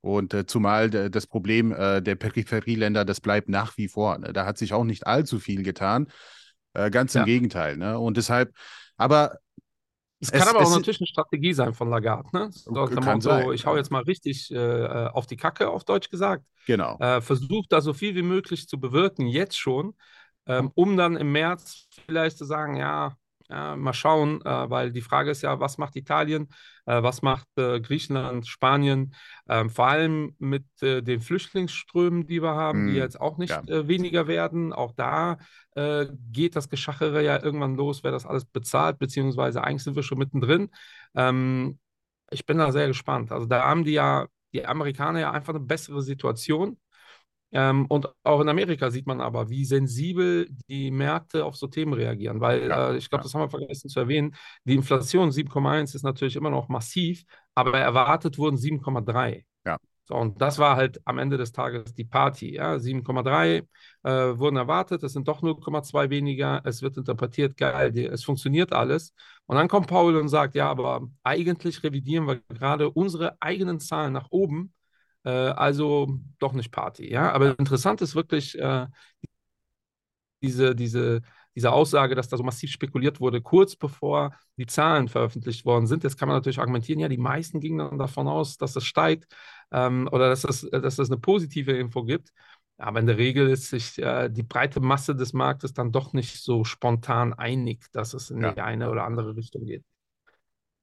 Und 0.00 0.34
äh, 0.34 0.44
zumal 0.44 0.90
das 0.90 1.28
Problem 1.28 1.70
äh, 1.70 2.02
der 2.02 2.16
Peripherieländer, 2.16 3.04
das 3.04 3.20
bleibt 3.20 3.48
nach 3.48 3.76
wie 3.76 3.86
vor. 3.86 4.18
Ne? 4.18 4.32
Da 4.32 4.44
hat 4.44 4.58
sich 4.58 4.72
auch 4.72 4.82
nicht 4.82 5.06
allzu 5.06 5.38
viel 5.38 5.62
getan. 5.62 6.08
Äh, 6.72 6.90
ganz 6.90 7.14
im 7.14 7.20
ja. 7.20 7.26
Gegenteil. 7.26 7.76
Ne? 7.76 7.96
Und 7.96 8.16
deshalb, 8.16 8.52
aber. 8.96 9.38
Es, 10.18 10.32
es 10.32 10.40
kann 10.40 10.48
aber 10.48 10.62
es, 10.62 10.70
auch 10.70 10.76
natürlich 10.76 11.00
eine 11.00 11.06
Strategie 11.06 11.52
sein 11.52 11.74
von 11.74 11.90
Lagarde. 11.90 12.28
Ne? 12.32 12.48
So, 12.50 12.74
so, 12.74 13.20
sein, 13.20 13.52
ich 13.52 13.66
hau 13.66 13.76
jetzt 13.76 13.92
mal 13.92 14.02
richtig 14.02 14.50
äh, 14.50 15.06
auf 15.12 15.28
die 15.28 15.36
Kacke, 15.36 15.70
auf 15.70 15.84
Deutsch 15.84 16.10
gesagt. 16.10 16.44
Genau. 16.66 16.98
Äh, 16.98 17.20
versucht 17.20 17.70
da 17.70 17.80
so 17.80 17.92
viel 17.92 18.16
wie 18.16 18.22
möglich 18.22 18.66
zu 18.66 18.80
bewirken, 18.80 19.28
jetzt 19.28 19.56
schon 19.56 19.94
ähm, 20.46 20.70
um 20.74 20.96
dann 20.96 21.16
im 21.16 21.32
März 21.32 21.88
vielleicht 22.06 22.38
zu 22.38 22.44
sagen, 22.44 22.76
ja, 22.76 23.16
ja 23.48 23.76
mal 23.76 23.92
schauen, 23.92 24.40
äh, 24.44 24.70
weil 24.70 24.92
die 24.92 25.00
Frage 25.00 25.30
ist 25.30 25.42
ja, 25.42 25.60
was 25.60 25.78
macht 25.78 25.96
Italien, 25.96 26.48
äh, 26.86 27.02
was 27.02 27.22
macht 27.22 27.46
äh, 27.56 27.80
Griechenland, 27.80 28.46
Spanien, 28.46 29.14
ähm, 29.48 29.70
vor 29.70 29.86
allem 29.86 30.34
mit 30.38 30.64
äh, 30.82 31.02
den 31.02 31.20
Flüchtlingsströmen, 31.20 32.26
die 32.26 32.42
wir 32.42 32.54
haben, 32.54 32.84
mm, 32.84 32.86
die 32.88 32.94
hm, 32.94 33.00
jetzt 33.00 33.20
auch 33.20 33.38
nicht 33.38 33.50
ja. 33.50 33.62
Äh, 33.66 33.88
weniger 33.88 34.26
werden. 34.26 34.72
Auch 34.72 34.92
da 34.92 35.38
äh, 35.74 36.06
geht 36.32 36.56
das 36.56 36.68
Geschachere 36.68 37.22
ja 37.22 37.42
irgendwann 37.42 37.76
los, 37.76 38.02
wer 38.02 38.12
das 38.12 38.26
alles 38.26 38.44
bezahlt, 38.44 38.98
beziehungsweise 38.98 39.62
eigentlich 39.62 39.84
sind 39.84 39.96
wir 39.96 40.02
schon 40.02 40.18
mittendrin. 40.18 40.70
Ähm, 41.14 41.78
ich 42.30 42.46
bin 42.46 42.58
da 42.58 42.72
sehr 42.72 42.88
gespannt. 42.88 43.32
Also 43.32 43.46
da 43.46 43.62
haben 43.64 43.84
die 43.84 43.92
ja 43.92 44.26
die 44.52 44.64
Amerikaner 44.64 45.20
ja 45.20 45.30
einfach 45.32 45.54
eine 45.54 45.64
bessere 45.64 46.00
Situation. 46.02 46.78
Ähm, 47.56 47.86
und 47.86 48.08
auch 48.24 48.40
in 48.40 48.48
Amerika 48.48 48.90
sieht 48.90 49.06
man 49.06 49.20
aber, 49.20 49.48
wie 49.48 49.64
sensibel 49.64 50.48
die 50.68 50.90
Märkte 50.90 51.44
auf 51.44 51.54
so 51.56 51.68
Themen 51.68 51.92
reagieren, 51.92 52.40
weil 52.40 52.68
ja, 52.68 52.90
äh, 52.90 52.96
ich 52.96 53.08
glaube, 53.08 53.22
ja. 53.22 53.24
das 53.24 53.34
haben 53.34 53.42
wir 53.42 53.48
vergessen 53.48 53.88
zu 53.88 54.00
erwähnen. 54.00 54.34
Die 54.64 54.74
Inflation 54.74 55.30
7,1 55.30 55.94
ist 55.94 56.02
natürlich 56.02 56.34
immer 56.34 56.50
noch 56.50 56.68
massiv, 56.68 57.24
aber 57.54 57.78
erwartet 57.78 58.38
wurden 58.38 58.56
7,3. 58.56 59.44
Ja. 59.64 59.78
So, 60.06 60.16
und 60.16 60.40
das 60.42 60.58
war 60.58 60.76
halt 60.76 61.00
am 61.06 61.18
Ende 61.18 61.38
des 61.38 61.52
Tages 61.52 61.94
die 61.94 62.04
Party. 62.04 62.54
Ja? 62.54 62.78
7,3 62.78 63.66
äh, 64.02 64.38
wurden 64.38 64.56
erwartet, 64.56 65.02
es 65.02 65.12
sind 65.12 65.28
doch 65.28 65.40
0,2 65.40 66.10
weniger. 66.10 66.60
Es 66.64 66.82
wird 66.82 66.96
interpretiert, 66.96 67.56
geil, 67.56 67.92
die, 67.92 68.04
es 68.04 68.24
funktioniert 68.24 68.72
alles. 68.72 69.14
Und 69.46 69.56
dann 69.56 69.68
kommt 69.68 69.86
Paul 69.86 70.16
und 70.16 70.28
sagt: 70.28 70.56
Ja, 70.56 70.68
aber 70.68 71.08
eigentlich 71.22 71.82
revidieren 71.84 72.26
wir 72.26 72.40
gerade 72.48 72.90
unsere 72.90 73.40
eigenen 73.40 73.78
Zahlen 73.80 74.12
nach 74.12 74.26
oben. 74.30 74.73
Äh, 75.24 75.30
also 75.30 76.18
doch 76.38 76.52
nicht 76.52 76.70
Party. 76.70 77.10
Ja? 77.10 77.32
Aber 77.32 77.58
interessant 77.58 78.00
ist 78.02 78.14
wirklich 78.14 78.58
äh, 78.58 78.86
diese, 80.42 80.74
diese 80.74 81.22
diese 81.54 81.72
Aussage, 81.72 82.14
dass 82.14 82.28
da 82.28 82.36
so 82.36 82.42
massiv 82.42 82.70
spekuliert 82.70 83.20
wurde, 83.20 83.40
kurz 83.40 83.76
bevor 83.76 84.34
die 84.56 84.66
Zahlen 84.66 85.08
veröffentlicht 85.08 85.64
worden 85.64 85.86
sind. 85.86 86.02
Jetzt 86.02 86.18
kann 86.18 86.28
man 86.28 86.36
natürlich 86.36 86.58
argumentieren, 86.58 87.00
ja, 87.00 87.08
die 87.08 87.16
meisten 87.16 87.60
gingen 87.60 87.78
dann 87.78 87.98
davon 87.98 88.26
aus, 88.26 88.56
dass 88.56 88.74
es 88.74 88.84
steigt 88.84 89.32
ähm, 89.70 90.08
oder 90.10 90.28
dass 90.28 90.44
es, 90.44 90.68
dass 90.70 90.98
es 90.98 91.10
eine 91.10 91.20
positive 91.20 91.72
Info 91.72 92.04
gibt. 92.04 92.30
Aber 92.76 92.98
in 92.98 93.06
der 93.06 93.18
Regel 93.18 93.48
ist 93.48 93.70
sich 93.70 93.98
äh, 93.98 94.28
die 94.28 94.42
breite 94.42 94.80
Masse 94.80 95.14
des 95.14 95.32
Marktes 95.32 95.72
dann 95.74 95.92
doch 95.92 96.12
nicht 96.12 96.42
so 96.42 96.64
spontan 96.64 97.32
einig, 97.32 97.84
dass 97.92 98.14
es 98.14 98.30
in 98.30 98.40
ja. 98.40 98.52
die 98.52 98.60
eine 98.60 98.90
oder 98.90 99.04
andere 99.04 99.36
Richtung 99.36 99.64
geht. 99.64 99.84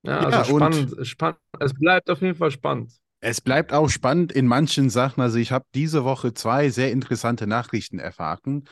Ja, 0.03 0.19
also 0.19 0.37
ja, 0.37 0.45
spannend, 0.45 1.07
spannend. 1.07 1.39
Es 1.59 1.73
bleibt 1.73 2.09
auf 2.09 2.21
jeden 2.21 2.35
Fall 2.35 2.49
spannend. 2.49 2.93
Es 3.23 3.39
bleibt 3.39 3.71
auch 3.71 3.87
spannend 3.87 4.31
in 4.31 4.47
manchen 4.47 4.89
Sachen. 4.89 5.21
Also 5.21 5.37
ich 5.37 5.51
habe 5.51 5.65
diese 5.75 6.03
Woche 6.03 6.33
zwei 6.33 6.69
sehr 6.69 6.91
interessante 6.91 7.45
Nachrichten 7.45 7.99
erfahren. 7.99 8.65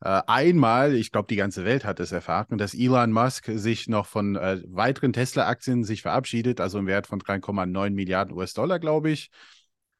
Äh, 0.00 0.22
einmal, 0.26 0.96
ich 0.96 1.12
glaube, 1.12 1.28
die 1.28 1.36
ganze 1.36 1.64
Welt 1.64 1.84
hat 1.84 2.00
es 2.00 2.10
erfahren, 2.10 2.58
dass 2.58 2.74
Elon 2.74 3.12
Musk 3.12 3.48
sich 3.54 3.86
noch 3.86 4.06
von 4.06 4.34
äh, 4.34 4.60
weiteren 4.66 5.12
Tesla-Aktien 5.12 5.84
sich 5.84 6.02
verabschiedet, 6.02 6.60
also 6.60 6.80
im 6.80 6.88
Wert 6.88 7.06
von 7.06 7.20
3,9 7.20 7.90
Milliarden 7.90 8.36
US-Dollar, 8.36 8.80
glaube 8.80 9.10
ich. 9.10 9.30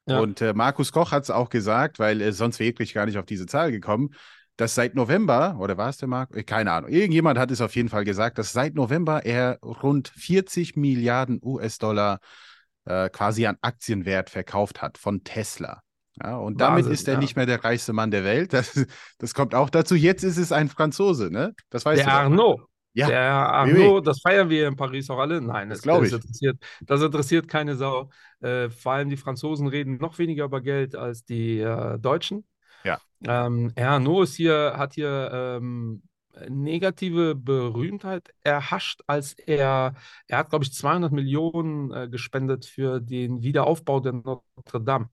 Ja. 0.07 0.19
Und 0.19 0.41
äh, 0.41 0.53
Markus 0.53 0.91
Koch 0.91 1.13
hat 1.13 1.23
es 1.23 1.31
auch 1.31 1.49
gesagt, 1.49 2.01
weil 2.01 2.21
er 2.21 2.33
sonst 2.33 2.59
wirklich 2.59 2.95
gar 2.95 3.07
nicht 3.07 3.19
auf 3.19 3.25
diese 3.25 3.47
Zahl 3.47 3.71
gekommen, 3.71 4.11
dass 4.57 4.75
seit 4.75 4.97
November, 4.97 5.57
oder 5.61 5.77
war 5.77 5.91
es 5.91 5.99
der 5.99 6.09
Markt? 6.09 6.35
Äh, 6.35 6.43
keine 6.43 6.73
Ahnung, 6.73 6.91
irgendjemand 6.91 7.39
hat 7.39 7.53
es 7.53 7.61
auf 7.61 7.77
jeden 7.77 7.89
Fall 7.89 8.03
gesagt, 8.03 8.39
dass 8.39 8.53
seit 8.53 8.75
November 8.75 9.25
er 9.25 9.61
rund 9.63 10.09
40 10.09 10.75
Milliarden 10.75 11.39
US-Dollar 11.41 12.17
äh, 12.17 12.52
quasi 12.85 13.47
an 13.47 13.57
Aktienwert 13.61 14.31
verkauft 14.31 14.83
hat 14.83 14.99
von 14.99 15.23
Tesla. 15.23 15.83
Ja, 16.23 16.37
und 16.37 16.61
damit 16.61 16.85
Wahnsinn, 16.85 16.93
ist 16.93 17.09
er 17.09 17.15
ja. 17.15 17.21
nicht 17.21 17.37
mehr 17.37 17.47
der 17.47 17.65
reichste 17.65 17.93
Mann 17.93 18.11
der 18.11 18.25
Welt. 18.25 18.53
Das, 18.53 18.87
das 19.19 19.35
kommt 19.35 19.55
auch 19.55 19.71
dazu. 19.71 19.95
Jetzt 19.95 20.25
ist 20.25 20.37
es 20.37 20.53
ein 20.53 20.69
Franzose, 20.69 21.31
ne? 21.31 21.55
Das 21.71 21.85
weißt 21.85 22.01
der 22.01 22.07
du. 22.07 22.13
Arnaud. 22.13 22.61
Ja. 22.95 23.07
Der 23.07 23.31
Arnaud, 23.31 24.07
das 24.07 24.21
feiern 24.21 24.51
wir 24.51 24.69
in 24.69 24.77
Paris 24.77 25.09
auch 25.09 25.19
alle. 25.19 25.41
Nein, 25.41 25.71
das, 25.71 25.81
glaube 25.81 26.07
ich. 26.07 26.13
Interessiert, 26.13 26.59
das 26.83 27.01
interessiert 27.01 27.49
keine 27.49 27.77
Sau. 27.77 28.11
Äh, 28.41 28.69
vor 28.69 28.93
allem 28.93 29.09
die 29.09 29.17
Franzosen 29.17 29.67
reden 29.67 29.97
noch 29.97 30.19
weniger 30.19 30.45
über 30.45 30.61
Geld 30.61 30.95
als 30.95 31.25
die 31.25 31.61
äh, 31.61 31.99
Deutschen. 31.99 32.47
Ja. 32.85 32.99
Ähm, 33.27 33.73
Arnaud 33.77 34.25
ist 34.25 34.35
hier, 34.35 34.75
hat 34.77 34.93
hier 34.93 35.31
ähm, 35.33 36.03
negative 36.49 37.35
Berühmtheit 37.35 38.33
erhascht, 38.43 39.03
als 39.07 39.35
er, 39.35 39.95
er 40.27 40.39
hat, 40.39 40.51
glaube 40.51 40.65
ich, 40.65 40.73
200 40.73 41.13
Millionen 41.13 41.93
äh, 41.93 42.09
gespendet 42.09 42.65
für 42.65 43.01
den 43.01 43.43
Wiederaufbau 43.43 44.01
der 44.01 44.13
Notre 44.13 44.81
Dame. 44.81 45.09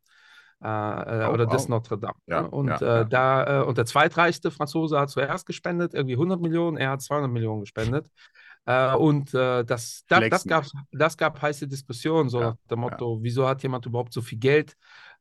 Äh, 0.62 0.68
äh, 0.68 1.28
oh, 1.28 1.34
oder 1.34 1.48
oh. 1.48 1.52
des 1.52 1.70
Notre 1.70 1.98
Dame. 1.98 2.16
Ja, 2.28 2.42
und, 2.42 2.68
ja, 2.68 2.78
äh, 2.78 2.86
ja. 2.86 3.04
Da, 3.06 3.62
äh, 3.62 3.64
und 3.64 3.78
der 3.78 3.86
zweitreichste 3.86 4.52
Franzose 4.52 5.00
hat 5.00 5.10
zuerst 5.10 5.46
gespendet, 5.46 5.94
irgendwie 5.94 6.16
100 6.16 6.42
Millionen, 6.42 6.78
er 6.78 6.92
hat 6.92 7.02
200 7.02 7.32
Millionen 7.32 7.62
gespendet. 7.62 8.10
Und 8.66 9.34
das, 9.34 10.04
da, 10.08 10.20
das, 10.30 10.44
gab, 10.44 10.64
das 10.92 11.18
gab 11.18 11.42
heiße 11.42 11.68
Diskussionen, 11.68 12.30
so 12.30 12.40
nach 12.40 12.56
dem 12.70 12.82
Motto, 12.82 13.18
wieso 13.20 13.48
hat 13.48 13.64
jemand 13.64 13.88
überhaupt 13.88 14.14
so 14.14 14.22
viel 14.22 14.38
Geld? 14.38 14.76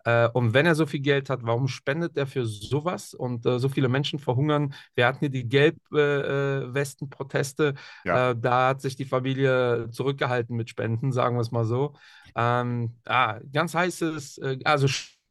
Und 0.05 0.55
wenn 0.55 0.65
er 0.65 0.75
so 0.75 0.87
viel 0.87 1.01
Geld 1.01 1.29
hat, 1.29 1.41
warum 1.43 1.69
spendet 1.69 2.17
er 2.17 2.27
für 2.27 2.47
sowas? 2.47 3.13
Und 3.13 3.43
so 3.43 3.69
viele 3.69 3.89
Menschen 3.89 4.19
verhungern. 4.19 4.73
Wir 4.95 5.07
hatten 5.07 5.19
hier 5.19 5.29
die 5.29 5.47
Gelbwesten-Proteste. 5.49 7.75
da 8.05 8.69
hat 8.69 8.81
sich 8.81 8.97
die 8.97 9.05
Familie 9.05 9.91
zurückgehalten 9.91 10.57
mit 10.57 10.71
Spenden, 10.71 11.13
sagen 11.13 11.37
wir 11.37 11.43
es 11.43 11.51
mal 11.51 11.67
so. 11.67 11.93
Ähm, 12.37 12.95
ah, 13.05 13.39
ganz 13.53 13.75
heißes, 13.75 14.41
also 14.65 14.89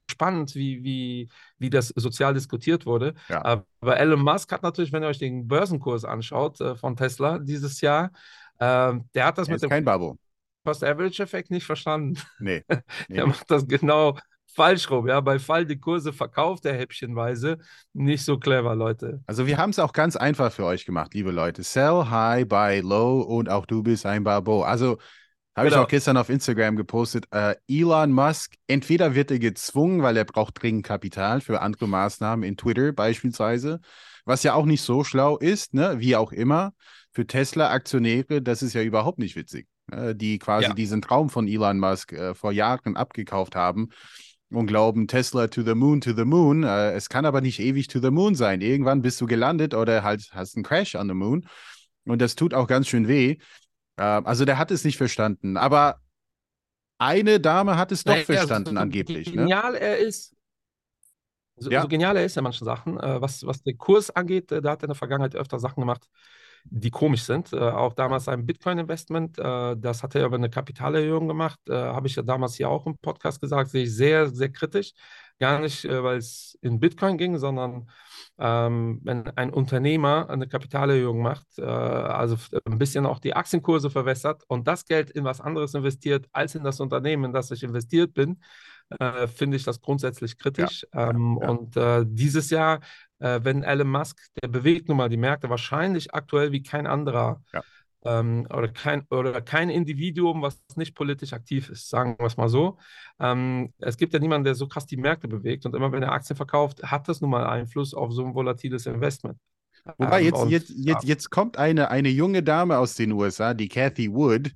spannend, 0.10 0.56
wie, 0.56 0.84
wie, 0.84 1.30
wie 1.60 1.70
das 1.70 1.90
sozial 1.90 2.34
diskutiert 2.34 2.86
wurde. 2.86 3.14
Ja. 3.30 3.44
Aber 3.44 4.00
Elon 4.00 4.22
Musk 4.22 4.52
hat 4.52 4.64
natürlich, 4.64 4.92
wenn 4.92 5.04
ihr 5.04 5.10
euch 5.10 5.20
den 5.20 5.48
Börsenkurs 5.48 6.06
anschaut 6.06 6.60
äh, 6.62 6.76
von 6.76 6.96
Tesla 6.96 7.40
dieses 7.40 7.82
Jahr, 7.82 8.12
äh, 8.60 8.94
der 9.14 9.26
hat 9.26 9.38
das 9.38 9.48
er 9.48 9.54
mit 9.54 9.64
dem 9.64 9.70
kein 9.70 9.86
Babo. 9.86 10.18
Cost-Average-Effekt 10.66 11.52
nicht 11.52 11.66
verstanden. 11.66 12.20
Nee. 12.40 12.64
nee. 13.08 13.16
der 13.16 13.28
macht 13.28 13.50
das 13.50 13.68
genau 13.68 14.18
falsch 14.54 14.90
rum. 14.90 15.08
Ja, 15.08 15.22
bei 15.22 15.40
Fall 15.40 15.66
die 15.66 15.80
Kurse 15.80 16.14
verkauft 16.14 16.66
er 16.66 16.74
häppchenweise. 16.74 17.58
Nicht 17.94 18.26
so 18.26 18.38
clever, 18.38 18.76
Leute. 18.76 19.22
Also 19.28 19.48
wir 19.48 19.58
haben 19.58 19.70
es 19.70 19.80
auch 19.80 19.94
ganz 19.94 20.16
einfach 20.16 20.52
für 20.52 20.66
euch 20.66 20.86
gemacht, 20.86 21.14
liebe 21.14 21.32
Leute. 21.32 21.64
Sell 21.64 22.06
high, 22.10 22.48
buy 22.48 22.80
low 22.80 23.22
und 23.22 23.50
auch 23.50 23.66
du 23.66 23.84
bist 23.84 24.06
ein 24.06 24.24
Babo. 24.24 24.64
Also 24.64 24.98
habe 25.58 25.70
genau. 25.70 25.82
ich 25.82 25.86
auch 25.86 25.90
gestern 25.90 26.18
auf 26.18 26.30
Instagram 26.30 26.76
gepostet. 26.76 27.26
Äh, 27.32 27.56
Elon 27.68 28.12
Musk, 28.12 28.56
entweder 28.68 29.16
wird 29.16 29.32
er 29.32 29.40
gezwungen, 29.40 30.04
weil 30.04 30.16
er 30.16 30.26
braucht 30.26 30.62
dringend 30.62 30.86
Kapital 30.86 31.42
für 31.42 31.62
andere 31.62 31.88
Maßnahmen 31.88 32.44
in 32.44 32.58
Twitter 32.58 32.92
beispielsweise, 32.92 33.80
was 34.24 34.44
ja 34.44 34.54
auch 34.54 34.66
nicht 34.66 34.82
so 34.82 35.04
schlau 35.04 35.38
ist, 35.38 35.74
ne? 35.74 35.96
wie 35.98 36.16
auch 36.16 36.32
immer. 36.32 36.74
Für 37.12 37.26
Tesla-Aktionäre, 37.26 38.44
das 38.44 38.62
ist 38.62 38.74
ja 38.74 38.84
überhaupt 38.84 39.18
nicht 39.18 39.36
witzig, 39.36 39.68
ne? 39.88 40.16
die 40.16 40.38
quasi 40.38 40.68
ja. 40.68 40.74
diesen 40.76 41.02
Traum 41.02 41.30
von 41.30 41.48
Elon 41.48 41.80
Musk 41.80 42.14
äh, 42.14 42.36
vor 42.36 42.52
Jahren 42.52 42.96
abgekauft 42.96 43.56
haben 43.56 43.90
und 44.50 44.68
glauben, 44.68 45.08
Tesla 45.08 45.48
to 45.48 45.62
the 45.62 45.76
moon, 45.76 46.02
to 46.02 46.14
the 46.14 46.26
moon. 46.26 46.64
Äh, 46.64 46.94
es 46.94 47.10
kann 47.10 47.26
aber 47.26 47.42
nicht 47.42 47.60
ewig 47.60 47.88
to 47.88 48.00
the 48.00 48.12
moon 48.12 48.36
sein. 48.36 48.62
Irgendwann 48.62 49.02
bist 49.02 49.20
du 49.20 49.26
gelandet 49.26 49.74
oder 49.74 50.04
halt 50.04 50.30
hast 50.32 50.56
einen 50.56 50.64
Crash 50.64 50.96
on 50.96 51.08
the 51.08 51.14
moon. 51.14 51.48
Und 52.06 52.22
das 52.22 52.36
tut 52.36 52.54
auch 52.54 52.68
ganz 52.68 52.88
schön 52.88 53.08
weh. 53.08 53.38
Ähm, 53.98 54.26
also 54.26 54.46
der 54.46 54.58
hat 54.58 54.72
es 54.72 54.84
nicht 54.84 54.98
verstanden. 54.98 55.58
Aber 55.58 56.00
eine 56.98 57.40
Dame 57.40 57.78
hat 57.78 57.92
es 57.92 58.04
doch 58.04 58.14
naja, 58.14 58.26
verstanden, 58.26 58.76
so 58.76 58.82
angeblich. 58.82 59.28
Ne? 59.28 59.42
Genial 59.44 59.74
ne? 59.74 59.80
er 59.80 59.98
ist. 59.98 60.36
So, 61.58 61.70
ja. 61.70 61.82
so, 61.82 61.88
genial 61.88 62.16
er 62.16 62.26
ist 62.26 62.38
in 62.38 62.44
manchen 62.44 62.66
Sachen. 62.66 63.00
Äh, 63.00 63.22
was, 63.22 63.46
was 63.46 63.64
den 63.64 63.78
Kurs 63.78 64.10
angeht, 64.12 64.52
äh, 64.52 64.62
da 64.62 64.72
hat 64.72 64.82
er 64.82 64.86
in 64.86 64.90
der 64.90 64.96
Vergangenheit 64.96 65.36
öfter 65.36 65.60
Sachen 65.60 65.82
gemacht, 65.82 66.08
die 66.70 66.92
komisch 66.92 67.24
sind. 67.24 67.54
Äh, 67.54 67.58
auch 67.58 67.94
damals 67.94 68.28
ein 68.28 68.46
Bitcoin-Investment, 68.46 69.40
äh, 69.40 69.76
das 69.78 70.04
hat 70.04 70.16
er 70.16 70.26
über 70.26 70.36
eine 70.36 70.50
Kapitalerhöhung 70.50 71.28
gemacht. 71.28 71.60
Äh, 71.70 71.74
Habe 71.74 72.08
ich 72.08 72.16
ja 72.16 72.24
damals 72.24 72.56
hier 72.56 72.70
auch 72.70 72.86
im 72.86 72.98
Podcast 72.98 73.42
gesagt, 73.42 73.70
sehe 73.70 73.84
ich 73.84 73.96
sehr, 73.96 74.28
sehr 74.30 74.50
kritisch. 74.50 74.94
Gar 75.40 75.60
nicht, 75.60 75.86
äh, 75.86 76.04
weil 76.04 76.18
es 76.18 76.58
in 76.62 76.80
Bitcoin 76.80 77.18
ging, 77.18 77.38
sondern 77.38 77.90
ähm, 78.40 79.00
wenn 79.04 79.28
ein 79.38 79.52
Unternehmer 79.52 80.30
eine 80.30 80.48
Kapitalerhöhung 80.48 81.22
macht, 81.22 81.60
äh, 81.60 81.64
also 81.64 82.38
ein 82.66 82.80
bisschen 82.80 83.06
auch 83.06 83.20
die 83.20 83.36
Aktienkurse 83.36 83.90
verwässert 83.90 84.44
und 84.48 84.68
das 84.68 84.86
Geld 84.86 85.12
in 85.12 85.24
was 85.24 85.40
anderes 85.40 85.76
investiert 85.76 86.28
als 86.32 86.56
in 86.56 86.64
das 86.64 86.80
Unternehmen, 86.80 87.26
in 87.26 87.34
das 87.34 87.52
ich 87.52 87.64
investiert 87.64 88.14
bin, 88.16 88.42
äh, 89.00 89.28
finde 89.28 89.58
ich 89.58 89.64
das 89.64 89.80
grundsätzlich 89.80 90.40
kritisch. 90.40 90.88
Ja, 90.94 91.12
ähm, 91.12 91.38
ja. 91.40 91.50
Und 91.50 91.76
dieses 92.18 92.50
Jahr, 92.50 92.80
äh, 93.20 93.40
wenn 93.44 93.64
Elon 93.64 93.90
Musk, 93.90 94.20
der 94.42 94.48
bewegt 94.48 94.88
nun 94.88 94.98
mal 94.98 95.10
die 95.10 95.18
Märkte 95.18 95.50
wahrscheinlich 95.50 96.14
aktuell 96.14 96.52
wie 96.52 96.64
kein 96.64 96.88
anderer. 96.88 97.42
Ja 97.54 97.64
ähm, 98.08 98.48
oder, 98.50 98.70
kein, 98.70 99.06
oder 99.10 99.42
kein 99.42 99.70
Individuum, 99.70 100.42
was 100.42 100.62
nicht 100.76 100.96
politisch 100.96 101.34
aktiv 101.34 101.70
ist, 101.70 101.90
sagen 101.90 102.16
wir 102.20 102.26
es 102.26 102.38
mal 102.38 102.50
so. 102.50 102.78
Ähm, 103.20 103.74
es 103.80 103.98
gibt 103.98 104.14
ja 104.14 104.20
niemanden, 104.20 104.46
der 104.46 104.56
so 104.56 104.68
krass 104.68 104.86
die 104.86 104.98
Märkte 104.98 105.28
bewegt 105.28 105.66
und 105.66 105.76
immer 105.76 105.92
wenn 105.92 106.04
er 106.04 106.12
Aktien 106.12 106.38
verkauft, 106.38 106.84
hat 106.84 107.08
das 107.08 107.22
nun 107.22 107.32
mal 107.32 107.46
Einfluss 107.46 107.94
auf 107.94 108.14
so 108.14 108.26
ein 108.26 108.34
volatiles 108.34 108.86
Investment. 108.86 109.38
Wobei, 109.98 110.22
jetzt, 110.22 110.42
ähm, 110.42 110.50
jetzt, 110.50 110.70
jetzt, 110.76 111.04
jetzt 111.06 111.30
kommt 111.30 111.58
eine, 111.58 111.90
eine 111.90 112.10
junge 112.10 112.44
Dame 112.44 112.78
aus 112.78 112.96
den 112.96 113.12
USA, 113.12 113.54
die 113.54 113.68
Cathy 113.68 114.12
Wood, 114.12 114.52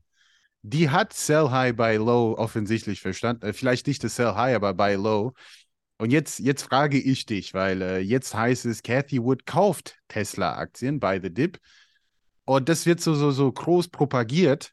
die 0.62 0.90
hat 0.90 1.14
Sell 1.14 1.50
High, 1.50 1.76
Buy 1.76 1.98
Low 1.98 2.36
offensichtlich 2.38 3.02
verstanden. 3.02 3.46
Äh, 3.46 3.54
vielleicht 3.54 3.88
nicht 3.88 4.04
das 4.04 4.16
Sell 4.16 4.36
High, 4.36 4.56
aber 4.56 4.74
Buy 4.74 4.96
Low. 4.96 5.34
Und 6.02 6.10
jetzt, 6.10 6.40
jetzt 6.40 6.64
frage 6.64 6.98
ich 6.98 7.28
dich, 7.28 7.54
weil 7.54 7.80
äh, 7.84 8.00
jetzt 8.00 8.34
heißt 8.34 8.66
es, 8.66 8.82
Cathy 8.82 9.22
Wood 9.22 9.46
kauft 9.46 10.00
Tesla-Aktien 10.08 11.00
bei 11.00 11.22
The 11.22 11.32
Dip. 11.32 11.60
Und 12.44 12.70
das 12.70 12.88
wird 12.88 13.02
so, 13.02 13.14
so, 13.14 13.30
so 13.30 13.52
groß 13.52 13.90
propagiert, 13.90 14.72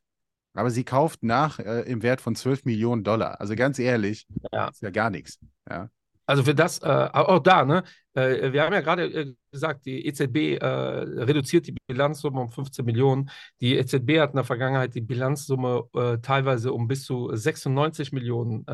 aber 0.54 0.70
sie 0.70 0.84
kauft 0.84 1.22
nach 1.22 1.58
äh, 1.58 1.82
im 1.82 2.02
Wert 2.02 2.22
von 2.22 2.34
12 2.34 2.64
Millionen 2.64 3.04
Dollar. 3.04 3.42
Also 3.42 3.56
ganz 3.56 3.78
ehrlich, 3.78 4.26
ja. 4.54 4.68
ist 4.68 4.80
ja 4.80 4.88
gar 4.88 5.10
nichts. 5.10 5.38
Ja. 5.68 5.90
Also 6.24 6.44
für 6.44 6.54
das, 6.54 6.78
äh, 6.78 6.86
auch 7.12 7.40
da, 7.40 7.66
ne? 7.66 7.84
Äh, 8.14 8.50
wir 8.54 8.62
haben 8.62 8.72
ja 8.72 8.80
gerade 8.80 9.04
äh, 9.04 9.34
gesagt, 9.52 9.84
die 9.84 10.06
EZB 10.06 10.56
äh, 10.56 10.66
reduziert 10.66 11.66
die 11.66 11.76
Bilanzsumme 11.86 12.40
um 12.40 12.50
15 12.50 12.86
Millionen. 12.86 13.28
Die 13.60 13.76
EZB 13.76 14.20
hat 14.20 14.30
in 14.30 14.36
der 14.36 14.44
Vergangenheit 14.44 14.94
die 14.94 15.02
Bilanzsumme 15.02 15.84
äh, 15.94 16.18
teilweise 16.22 16.72
um 16.72 16.88
bis 16.88 17.04
zu 17.04 17.28
96 17.34 18.12
Millionen 18.12 18.64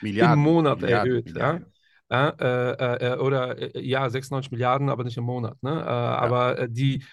Milliarden, 0.00 0.32
im 0.32 0.38
Monat 0.38 0.80
Milliarden, 0.80 1.10
erhöht. 1.10 1.26
Milliarden. 1.26 1.62
Ja? 1.64 1.77
Oder 2.10 3.76
ja, 3.78 4.08
96 4.08 4.50
Milliarden, 4.50 4.88
aber 4.88 5.04
nicht 5.04 5.16
im 5.16 5.24
Monat. 5.24 5.62
Ne? 5.62 5.86
aber 5.86 6.68
die 6.68 7.04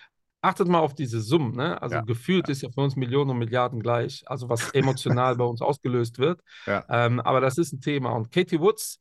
achtet 0.45 0.67
mal 0.67 0.79
auf 0.79 0.93
diese 0.93 1.21
Summen. 1.21 1.55
Ne? 1.55 1.81
Also 1.81 1.95
Ja, 1.95 2.01
gefühlt 2.01 2.47
ist 2.49 2.61
ja 2.61 2.69
für 2.69 2.81
uns 2.81 2.95
Millionen 2.95 3.31
und 3.31 3.39
Milliarden 3.39 3.81
gleich, 3.81 4.23
also 4.27 4.47
was 4.47 4.69
emotional 4.73 5.35
bei 5.35 5.43
uns 5.43 5.61
ausgelöst 5.61 6.19
wird. 6.19 6.41
Ja. 6.65 6.85
Ähm, 6.89 7.19
aber 7.19 7.41
das 7.41 7.57
ist 7.57 7.73
ein 7.73 7.81
Thema. 7.81 8.11
Und 8.11 8.31
Katie 8.31 8.59
Woods 8.59 8.99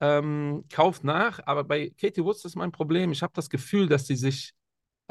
ähm, 0.00 0.64
kauft 0.70 1.04
nach, 1.04 1.40
aber 1.46 1.64
bei 1.64 1.90
Katie 1.98 2.24
Woods 2.24 2.44
ist 2.44 2.56
mein 2.56 2.72
Problem. 2.72 3.12
Ich 3.12 3.22
habe 3.22 3.32
das 3.34 3.48
Gefühl, 3.48 3.88
dass 3.88 4.06
sie 4.06 4.16
sich 4.16 4.52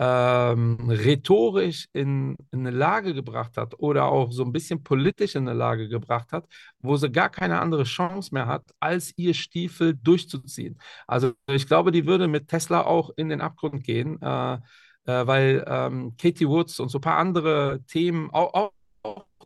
ähm, 0.01 0.77
rhetorisch 0.89 1.87
in, 1.93 2.35
in 2.51 2.61
eine 2.61 2.71
Lage 2.71 3.13
gebracht 3.13 3.55
hat 3.55 3.75
oder 3.79 4.05
auch 4.05 4.31
so 4.31 4.43
ein 4.43 4.51
bisschen 4.51 4.83
politisch 4.83 5.35
in 5.35 5.47
eine 5.47 5.55
Lage 5.55 5.89
gebracht 5.89 6.31
hat, 6.31 6.47
wo 6.79 6.97
sie 6.97 7.11
gar 7.11 7.29
keine 7.29 7.59
andere 7.59 7.83
Chance 7.83 8.33
mehr 8.33 8.47
hat, 8.47 8.63
als 8.79 9.13
ihr 9.15 9.35
Stiefel 9.35 9.93
durchzuziehen. 10.01 10.79
Also 11.05 11.33
ich 11.47 11.67
glaube, 11.67 11.91
die 11.91 12.07
würde 12.07 12.27
mit 12.27 12.47
Tesla 12.47 12.81
auch 12.81 13.11
in 13.15 13.29
den 13.29 13.41
Abgrund 13.41 13.83
gehen, 13.83 14.19
äh, 14.23 14.53
äh, 14.55 14.59
weil 15.27 15.63
ähm, 15.67 16.15
Katie 16.17 16.47
Woods 16.47 16.79
und 16.79 16.89
so 16.89 16.97
ein 16.97 17.01
paar 17.01 17.17
andere 17.17 17.81
Themen, 17.85 18.31
auch, 18.31 18.55
auch 18.55 18.71
auch 18.71 18.71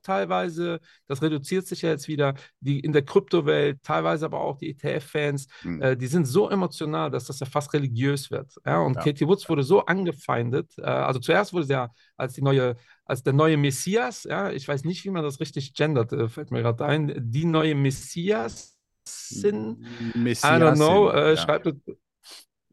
teilweise, 0.05 0.79
das 1.07 1.21
reduziert 1.21 1.67
sich 1.67 1.81
ja 1.81 1.89
jetzt 1.89 2.07
wieder, 2.07 2.35
die 2.59 2.79
in 2.79 2.93
der 2.93 3.03
Kryptowelt, 3.03 3.81
teilweise 3.83 4.25
aber 4.25 4.39
auch 4.41 4.57
die 4.57 4.69
ETF-Fans, 4.71 5.47
Hm. 5.61 5.81
äh, 5.81 5.97
die 5.97 6.07
sind 6.07 6.25
so 6.25 6.49
emotional, 6.49 7.11
dass 7.11 7.25
das 7.25 7.39
ja 7.39 7.45
fast 7.45 7.73
religiös 7.73 8.31
wird. 8.31 8.53
Ja? 8.65 8.79
Und 8.79 8.95
Ja. 8.95 9.01
Katie 9.03 9.27
Woods 9.27 9.49
wurde 9.49 9.63
so 9.63 9.85
angefeindet. 9.85 10.71
Äh, 10.77 10.83
also 10.83 11.19
zuerst 11.19 11.53
wurde 11.53 11.65
sie 11.65 11.73
ja 11.73 11.89
als 12.17 12.33
die 12.33 12.41
neue, 12.41 12.75
als 13.05 13.23
der 13.23 13.33
neue 13.33 13.57
Messias, 13.57 14.23
ja, 14.23 14.51
ich 14.51 14.67
weiß 14.67 14.83
nicht, 14.85 15.03
wie 15.03 15.09
man 15.09 15.23
das 15.23 15.39
richtig 15.39 15.73
gendert, 15.73 16.11
äh, 16.13 16.27
fällt 16.29 16.51
mir 16.51 16.61
gerade 16.61 16.85
ein, 16.85 17.13
die 17.17 17.45
neue 17.45 17.75
Messias 17.75 18.77
sind. 19.07 19.85
I 20.15 20.33
don't 20.33 20.75
know. 20.75 21.09
Äh, 21.09 21.31
ja. 21.31 21.37
schreibt, 21.37 21.67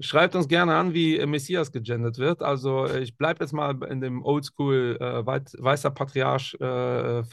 schreibt 0.03 0.35
uns 0.35 0.49
gerne 0.49 0.75
an, 0.75 0.95
wie 0.95 1.17
äh, 1.19 1.27
Messias 1.27 1.73
gegendert 1.73 2.19
wird. 2.19 2.43
Also 2.43 2.87
äh, 2.87 3.01
ich 3.01 3.17
bleibe 3.17 3.43
jetzt 3.45 3.53
mal 3.53 3.83
in 3.85 4.01
dem 4.01 4.25
Oldschool 4.25 4.99
äh, 5.01 5.27
weißer 5.27 5.91
Patriarch 5.91 6.55
äh, 6.61 7.25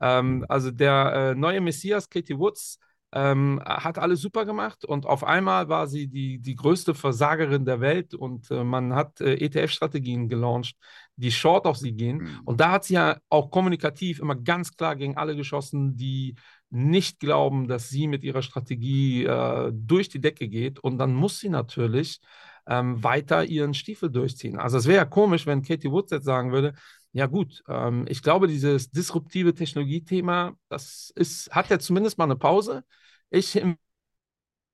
ähm, 0.00 0.44
also 0.48 0.70
der 0.70 1.12
äh, 1.14 1.34
neue 1.34 1.60
Messias, 1.60 2.08
Katie 2.08 2.38
Woods, 2.38 2.78
ähm, 3.14 3.62
hat 3.64 3.96
alles 3.96 4.20
super 4.20 4.44
gemacht 4.44 4.84
und 4.84 5.06
auf 5.06 5.22
einmal 5.22 5.68
war 5.68 5.86
sie 5.86 6.08
die, 6.08 6.40
die 6.40 6.56
größte 6.56 6.94
Versagerin 6.94 7.64
der 7.64 7.80
Welt 7.80 8.12
und 8.12 8.50
äh, 8.50 8.64
man 8.64 8.92
hat 8.92 9.20
äh, 9.20 9.34
ETF-Strategien 9.34 10.28
gelauncht, 10.28 10.76
die 11.14 11.30
short 11.30 11.64
auf 11.66 11.76
sie 11.76 11.92
gehen. 11.92 12.20
Hm. 12.20 12.40
Und 12.44 12.60
da 12.60 12.72
hat 12.72 12.84
sie 12.84 12.94
ja 12.94 13.18
auch 13.28 13.52
kommunikativ 13.52 14.18
immer 14.18 14.34
ganz 14.34 14.76
klar 14.76 14.96
gegen 14.96 15.16
alle 15.16 15.36
geschossen, 15.36 15.96
die 15.96 16.34
nicht 16.70 17.20
glauben, 17.20 17.68
dass 17.68 17.88
sie 17.88 18.08
mit 18.08 18.24
ihrer 18.24 18.42
Strategie 18.42 19.24
äh, 19.24 19.70
durch 19.72 20.08
die 20.08 20.20
Decke 20.20 20.48
geht. 20.48 20.80
Und 20.80 20.98
dann 20.98 21.14
muss 21.14 21.38
sie 21.38 21.50
natürlich 21.50 22.20
ähm, 22.66 23.00
weiter 23.04 23.44
ihren 23.44 23.74
Stiefel 23.74 24.10
durchziehen. 24.10 24.58
Also 24.58 24.78
es 24.78 24.86
wäre 24.86 24.96
ja 24.96 25.04
komisch, 25.04 25.46
wenn 25.46 25.62
Katie 25.62 25.92
Woods 25.92 26.10
jetzt 26.10 26.24
sagen 26.24 26.50
würde, 26.50 26.74
ja 27.12 27.26
gut, 27.26 27.62
ähm, 27.68 28.06
ich 28.08 28.22
glaube, 28.24 28.48
dieses 28.48 28.90
disruptive 28.90 29.54
Technologiethema, 29.54 30.54
das 30.68 31.12
ist, 31.14 31.48
hat 31.52 31.70
ja 31.70 31.78
zumindest 31.78 32.18
mal 32.18 32.24
eine 32.24 32.34
Pause. 32.34 32.82
Ich 33.30 33.60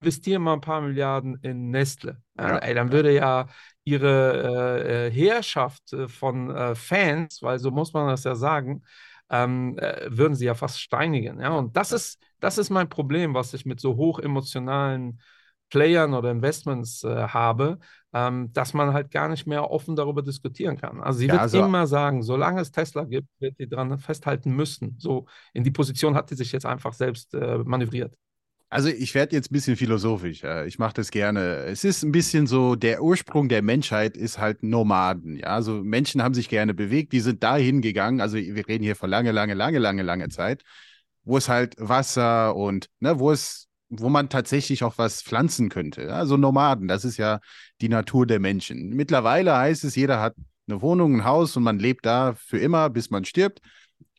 investiere 0.00 0.38
mal 0.40 0.54
ein 0.54 0.60
paar 0.60 0.80
Milliarden 0.80 1.36
in 1.42 1.70
Nestle. 1.70 2.22
Ja, 2.38 2.48
Ja, 2.50 2.58
ey, 2.58 2.74
dann 2.74 2.92
würde 2.92 3.12
ja 3.14 3.46
ihre 3.84 4.82
äh, 4.84 5.06
äh, 5.08 5.10
Heerschaft 5.10 5.92
äh, 5.92 6.08
von 6.08 6.50
äh, 6.54 6.74
Fans, 6.74 7.42
weil 7.42 7.58
so 7.58 7.70
muss 7.70 7.92
man 7.92 8.08
das 8.08 8.24
ja 8.24 8.34
sagen, 8.34 8.82
ähm, 9.30 9.76
äh, 9.78 10.06
würden 10.10 10.34
sie 10.34 10.46
ja 10.46 10.54
fast 10.54 10.80
steinigen. 10.80 11.40
Ja? 11.40 11.50
Und 11.50 11.76
das 11.76 11.92
ist, 11.92 12.20
das 12.40 12.58
ist 12.58 12.70
mein 12.70 12.88
Problem, 12.88 13.34
was 13.34 13.52
ich 13.54 13.66
mit 13.66 13.80
so 13.80 13.96
hochemotionalen 13.96 15.20
Playern 15.70 16.14
oder 16.14 16.30
Investments 16.32 17.04
äh, 17.04 17.28
habe, 17.28 17.78
ähm, 18.12 18.52
dass 18.52 18.74
man 18.74 18.92
halt 18.92 19.12
gar 19.12 19.28
nicht 19.28 19.46
mehr 19.46 19.70
offen 19.70 19.94
darüber 19.94 20.22
diskutieren 20.22 20.76
kann. 20.76 21.00
Also 21.00 21.20
sie 21.20 21.26
Ja, 21.26 21.34
wird 21.34 21.42
also- 21.42 21.62
immer 21.64 21.86
sagen, 21.86 22.22
solange 22.22 22.60
es 22.60 22.72
Tesla 22.72 23.04
gibt, 23.04 23.28
wird 23.38 23.56
sie 23.56 23.68
daran 23.68 23.96
festhalten 23.98 24.50
müssen. 24.56 24.96
So 24.98 25.26
in 25.52 25.62
die 25.62 25.70
Position 25.70 26.16
hat 26.16 26.28
sie 26.28 26.34
sich 26.34 26.50
jetzt 26.50 26.66
einfach 26.66 26.92
selbst 26.92 27.34
äh, 27.34 27.58
manövriert. 27.58 28.16
Also 28.72 28.88
ich 28.88 29.16
werde 29.16 29.34
jetzt 29.34 29.50
ein 29.50 29.54
bisschen 29.54 29.76
philosophisch. 29.76 30.44
äh, 30.44 30.66
Ich 30.68 30.78
mache 30.78 30.94
das 30.94 31.10
gerne. 31.10 31.64
Es 31.64 31.82
ist 31.82 32.04
ein 32.04 32.12
bisschen 32.12 32.46
so, 32.46 32.76
der 32.76 33.02
Ursprung 33.02 33.48
der 33.48 33.62
Menschheit 33.62 34.16
ist 34.16 34.38
halt 34.38 34.62
Nomaden. 34.62 35.36
Ja, 35.36 35.48
also 35.48 35.82
Menschen 35.82 36.22
haben 36.22 36.34
sich 36.34 36.48
gerne 36.48 36.72
bewegt, 36.72 37.12
die 37.12 37.18
sind 37.18 37.42
dahin 37.42 37.82
gegangen. 37.82 38.20
Also 38.20 38.36
wir 38.36 38.68
reden 38.68 38.84
hier 38.84 38.94
von 38.94 39.10
lange, 39.10 39.32
lange, 39.32 39.54
lange, 39.54 39.80
lange, 39.80 40.02
lange 40.02 40.28
Zeit, 40.28 40.62
wo 41.24 41.36
es 41.36 41.48
halt 41.48 41.74
Wasser 41.78 42.54
und 42.54 42.88
ne, 43.00 43.18
wo 43.18 43.32
es, 43.32 43.66
wo 43.88 44.08
man 44.08 44.28
tatsächlich 44.28 44.84
auch 44.84 44.98
was 44.98 45.20
pflanzen 45.20 45.68
könnte. 45.68 46.14
Also 46.14 46.36
Nomaden, 46.36 46.86
das 46.86 47.04
ist 47.04 47.16
ja 47.16 47.40
die 47.80 47.88
Natur 47.88 48.24
der 48.24 48.38
Menschen. 48.38 48.90
Mittlerweile 48.90 49.56
heißt 49.56 49.82
es, 49.82 49.96
jeder 49.96 50.20
hat 50.20 50.36
eine 50.68 50.80
Wohnung, 50.80 51.16
ein 51.16 51.24
Haus 51.24 51.56
und 51.56 51.64
man 51.64 51.80
lebt 51.80 52.06
da 52.06 52.34
für 52.34 52.58
immer, 52.58 52.88
bis 52.88 53.10
man 53.10 53.24
stirbt. 53.24 53.60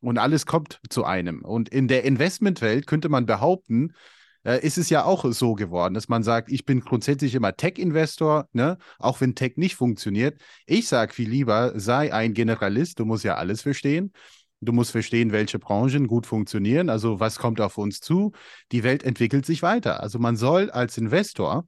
Und 0.02 0.18
alles 0.18 0.46
kommt 0.46 0.82
zu 0.90 1.06
einem. 1.06 1.46
Und 1.46 1.70
in 1.70 1.88
der 1.88 2.04
Investmentwelt 2.04 2.86
könnte 2.86 3.08
man 3.08 3.26
behaupten, 3.26 3.94
ist 4.44 4.78
es 4.78 4.90
ja 4.90 5.04
auch 5.04 5.26
so 5.32 5.54
geworden, 5.54 5.94
dass 5.94 6.10
man 6.10 6.24
sagt, 6.24 6.52
ich 6.52 6.66
bin 6.66 6.80
grundsätzlich 6.80 7.36
immer 7.36 7.56
Tech-Investor, 7.56 8.48
ne? 8.54 8.78
auch 8.98 9.22
wenn 9.22 9.36
Tech 9.36 9.54
nicht 9.58 9.76
funktioniert. 9.76 10.40
Ich 10.66 10.88
sage 10.88 11.14
viel 11.14 11.30
lieber, 11.30 11.80
sei 11.80 12.14
ein 12.14 12.34
Generalist, 12.34 13.00
du 13.00 13.06
musst 13.06 13.24
ja 13.24 13.36
alles 13.36 13.62
verstehen. 13.62 14.12
Du 14.64 14.74
musst 14.74 14.92
verstehen, 14.92 15.32
welche 15.32 15.58
Branchen 15.58 16.06
gut 16.06 16.28
funktionieren, 16.28 16.90
also 16.90 17.20
was 17.20 17.40
kommt 17.40 17.60
auf 17.60 17.80
uns 17.80 18.00
zu. 18.00 18.32
Die 18.72 18.84
Welt 18.84 19.02
entwickelt 19.02 19.44
sich 19.44 19.64
weiter. 19.64 20.02
Also 20.02 20.20
man 20.20 20.38
soll 20.38 20.70
als 20.70 21.00
Investor 21.00 21.68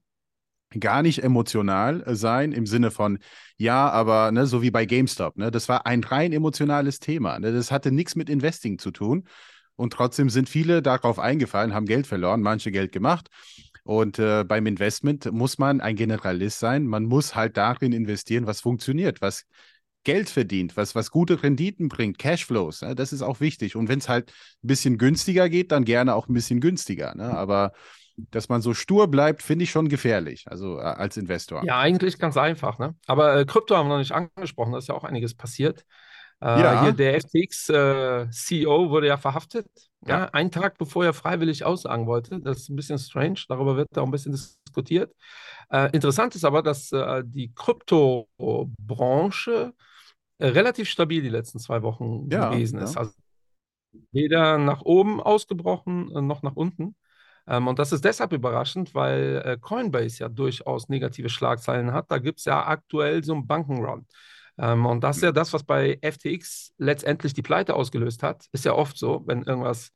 gar 0.80 1.02
nicht 1.02 1.24
emotional 1.24 2.04
sein 2.16 2.52
im 2.52 2.66
Sinne 2.66 2.92
von, 2.92 3.20
ja, 3.58 3.90
aber 3.90 4.32
ne, 4.32 4.46
so 4.46 4.62
wie 4.62 4.72
bei 4.72 4.86
GameStop, 4.86 5.38
ne, 5.38 5.52
das 5.52 5.70
war 5.70 5.86
ein 5.86 6.04
rein 6.04 6.34
emotionales 6.34 7.00
Thema. 7.00 7.40
Ne, 7.40 7.52
das 7.52 7.72
hatte 7.72 7.92
nichts 7.92 8.16
mit 8.16 8.30
Investing 8.30 8.78
zu 8.78 8.92
tun. 8.92 9.28
Und 9.76 9.94
trotzdem 9.94 10.30
sind 10.30 10.50
viele 10.50 10.82
darauf 10.82 11.20
eingefallen, 11.20 11.74
haben 11.74 11.86
Geld 11.86 12.08
verloren, 12.08 12.42
manche 12.42 12.72
Geld 12.72 12.92
gemacht. 12.92 13.30
Und 13.84 14.18
äh, 14.20 14.44
beim 14.44 14.66
Investment 14.66 15.32
muss 15.32 15.58
man 15.58 15.82
ein 15.82 15.96
Generalist 15.96 16.60
sein. 16.60 16.86
Man 16.86 17.04
muss 17.04 17.36
halt 17.36 17.58
darin 17.58 17.92
investieren, 17.92 18.48
was 18.48 18.62
funktioniert, 18.62 19.22
was 19.22 19.46
Geld 20.04 20.30
verdient, 20.30 20.78
was, 20.78 20.96
was 20.96 21.12
gute 21.12 21.44
Renditen 21.44 21.90
bringt, 21.90 22.18
Cashflows. 22.18 22.82
Ne? 22.82 22.96
Das 22.96 23.14
ist 23.14 23.22
auch 23.22 23.40
wichtig. 23.40 23.76
Und 23.76 23.90
wenn 23.90 24.00
es 24.00 24.10
halt 24.10 24.32
ein 24.64 24.68
bisschen 24.68 24.98
günstiger 24.98 25.50
geht, 25.50 25.72
dann 25.72 25.86
gerne 25.86 26.16
auch 26.16 26.28
ein 26.28 26.34
bisschen 26.34 26.60
günstiger. 26.60 27.16
Ne? 27.16 27.26
Aber 27.26 27.74
dass 28.16 28.50
man 28.50 28.62
so 28.62 28.74
stur 28.74 29.08
bleibt, 29.08 29.42
finde 29.42 29.64
ich 29.64 29.72
schon 29.72 29.90
gefährlich, 29.90 30.46
also 30.48 30.78
äh, 30.78 30.84
als 30.84 31.18
Investor. 31.18 31.64
Ja, 31.66 31.80
eigentlich 31.80 32.20
ganz 32.20 32.38
einfach, 32.38 32.78
ne? 32.78 32.96
Aber 33.08 33.36
äh, 33.36 33.46
Krypto 33.46 33.76
haben 33.76 33.88
wir 33.88 33.94
noch 33.94 34.00
nicht 34.00 34.12
angesprochen, 34.12 34.72
da 34.72 34.78
ist 34.78 34.88
ja 34.88 34.94
auch 34.94 35.04
einiges 35.04 35.34
passiert. 35.34 35.84
Äh, 36.44 36.62
Ja. 36.62 36.84
Hier 36.84 36.92
der 36.92 37.16
FTX-CEO 37.16 38.90
wurde 38.90 39.08
ja 39.08 39.18
verhaftet, 39.18 39.68
ja. 40.06 40.20
Ja. 40.20 40.26
einen 40.26 40.52
Tag 40.52 40.78
bevor 40.78 41.06
er 41.06 41.14
freiwillig 41.14 41.64
aussagen 41.64 42.06
wollte. 42.08 42.40
Das 42.42 42.58
ist 42.58 42.70
ein 42.70 42.76
bisschen 42.76 43.00
strange, 43.00 43.40
darüber 43.48 43.78
wird 43.78 43.98
auch 43.98 44.04
ein 44.06 44.12
bisschen 44.12 44.34
diskutiert. 44.34 45.14
Äh, 45.72 45.90
interessant 45.94 46.36
ist 46.36 46.44
aber, 46.46 46.62
dass 46.62 46.92
äh, 46.92 47.24
die 47.26 47.54
Kryptobranche 47.54 49.74
äh, 50.40 50.48
relativ 50.48 50.90
stabil 50.90 51.22
die 51.22 51.30
letzten 51.30 51.60
zwei 51.60 51.82
Wochen 51.84 52.28
Ja, 52.30 52.50
gewesen 52.50 52.80
ist. 52.80 52.98
Also 52.98 53.14
weder 54.12 54.58
nach 54.58 54.82
oben 54.82 55.22
ausgebrochen 55.22 56.12
äh, 56.16 56.22
noch 56.22 56.42
nach 56.44 56.56
unten. 56.56 56.96
Ähm, 57.48 57.68
und 57.68 57.80
das 57.80 57.92
ist 57.92 58.06
deshalb 58.06 58.34
überraschend, 58.34 58.96
weil 58.96 59.42
äh, 59.46 59.58
Coinbase 59.60 60.20
ja 60.20 60.30
durchaus 60.30 60.90
negative 60.90 61.30
Schlagzeilen 61.30 61.94
hat. 61.94 62.10
Da 62.12 62.18
gibt 62.18 62.40
es 62.40 62.46
ja 62.46 62.66
aktuell 62.66 63.24
so 63.24 63.34
einen 63.34 63.48
Bankenrun. 63.48 64.08
Ähm, 64.58 64.86
und 64.86 65.04
das 65.04 65.18
ist 65.18 65.24
ja 65.24 65.32
das, 65.32 65.54
was 65.54 65.64
bei 65.64 65.98
FTX 66.02 66.74
letztendlich 66.78 67.34
die 67.34 67.42
Pleite 67.42 67.76
ausgelöst 67.76 68.24
hat. 68.24 68.46
Ist 68.52 68.66
ja 68.66 68.74
oft 68.74 68.98
so, 68.98 69.24
wenn 69.26 69.44
irgendwas, 69.44 69.92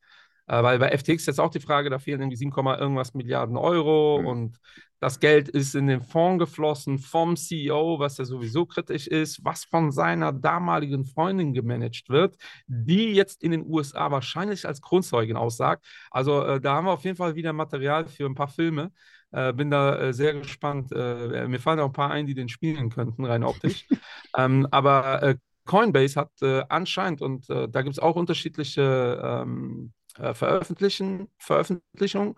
äh, 0.47 0.61
weil 0.63 0.79
bei 0.79 0.89
FTX 0.89 1.25
jetzt 1.27 1.39
auch 1.39 1.51
die 1.51 1.59
Frage, 1.59 1.89
da 1.89 1.99
fehlen 1.99 2.21
irgendwie 2.21 2.37
7, 2.37 2.51
irgendwas 2.79 3.13
Milliarden 3.13 3.57
Euro 3.57 4.19
Mhm. 4.21 4.27
und 4.27 4.57
das 4.99 5.19
Geld 5.19 5.49
ist 5.49 5.75
in 5.75 5.87
den 5.87 6.01
Fonds 6.01 6.39
geflossen 6.39 6.99
vom 6.99 7.35
CEO, 7.35 7.99
was 7.99 8.17
ja 8.17 8.25
sowieso 8.25 8.65
kritisch 8.65 9.07
ist, 9.07 9.43
was 9.43 9.63
von 9.63 9.91
seiner 9.91 10.33
damaligen 10.33 11.05
Freundin 11.05 11.53
gemanagt 11.53 12.09
wird, 12.09 12.37
die 12.67 13.13
jetzt 13.13 13.43
in 13.43 13.51
den 13.51 13.65
USA 13.65 14.11
wahrscheinlich 14.11 14.67
als 14.67 14.81
Kronzeugin 14.81 15.37
aussagt. 15.37 15.85
Also 16.11 16.43
äh, 16.43 16.61
da 16.61 16.75
haben 16.75 16.85
wir 16.85 16.93
auf 16.93 17.03
jeden 17.03 17.17
Fall 17.17 17.35
wieder 17.35 17.53
Material 17.53 18.07
für 18.07 18.25
ein 18.25 18.35
paar 18.35 18.47
Filme. 18.47 18.91
Äh, 19.31 19.53
bin 19.53 19.69
da 19.69 19.99
äh, 19.99 20.13
sehr 20.13 20.33
gespannt. 20.33 20.91
Äh, 20.91 21.47
mir 21.47 21.59
fallen 21.59 21.79
auch 21.79 21.87
ein 21.87 21.93
paar 21.93 22.11
ein, 22.11 22.25
die 22.25 22.33
den 22.33 22.49
spielen 22.49 22.89
könnten, 22.89 23.25
rein 23.25 23.43
optisch. 23.43 23.85
ähm, 24.37 24.67
aber 24.71 25.23
äh, 25.23 25.35
Coinbase 25.65 26.19
hat 26.19 26.31
äh, 26.41 26.63
anscheinend, 26.69 27.21
und 27.21 27.49
äh, 27.49 27.67
da 27.69 27.81
gibt 27.81 27.93
es 27.93 27.99
auch 27.99 28.15
unterschiedliche 28.15 29.21
ähm, 29.23 29.93
äh, 30.19 30.33
Veröffentlichen, 30.33 31.29
Veröffentlichungen. 31.37 32.35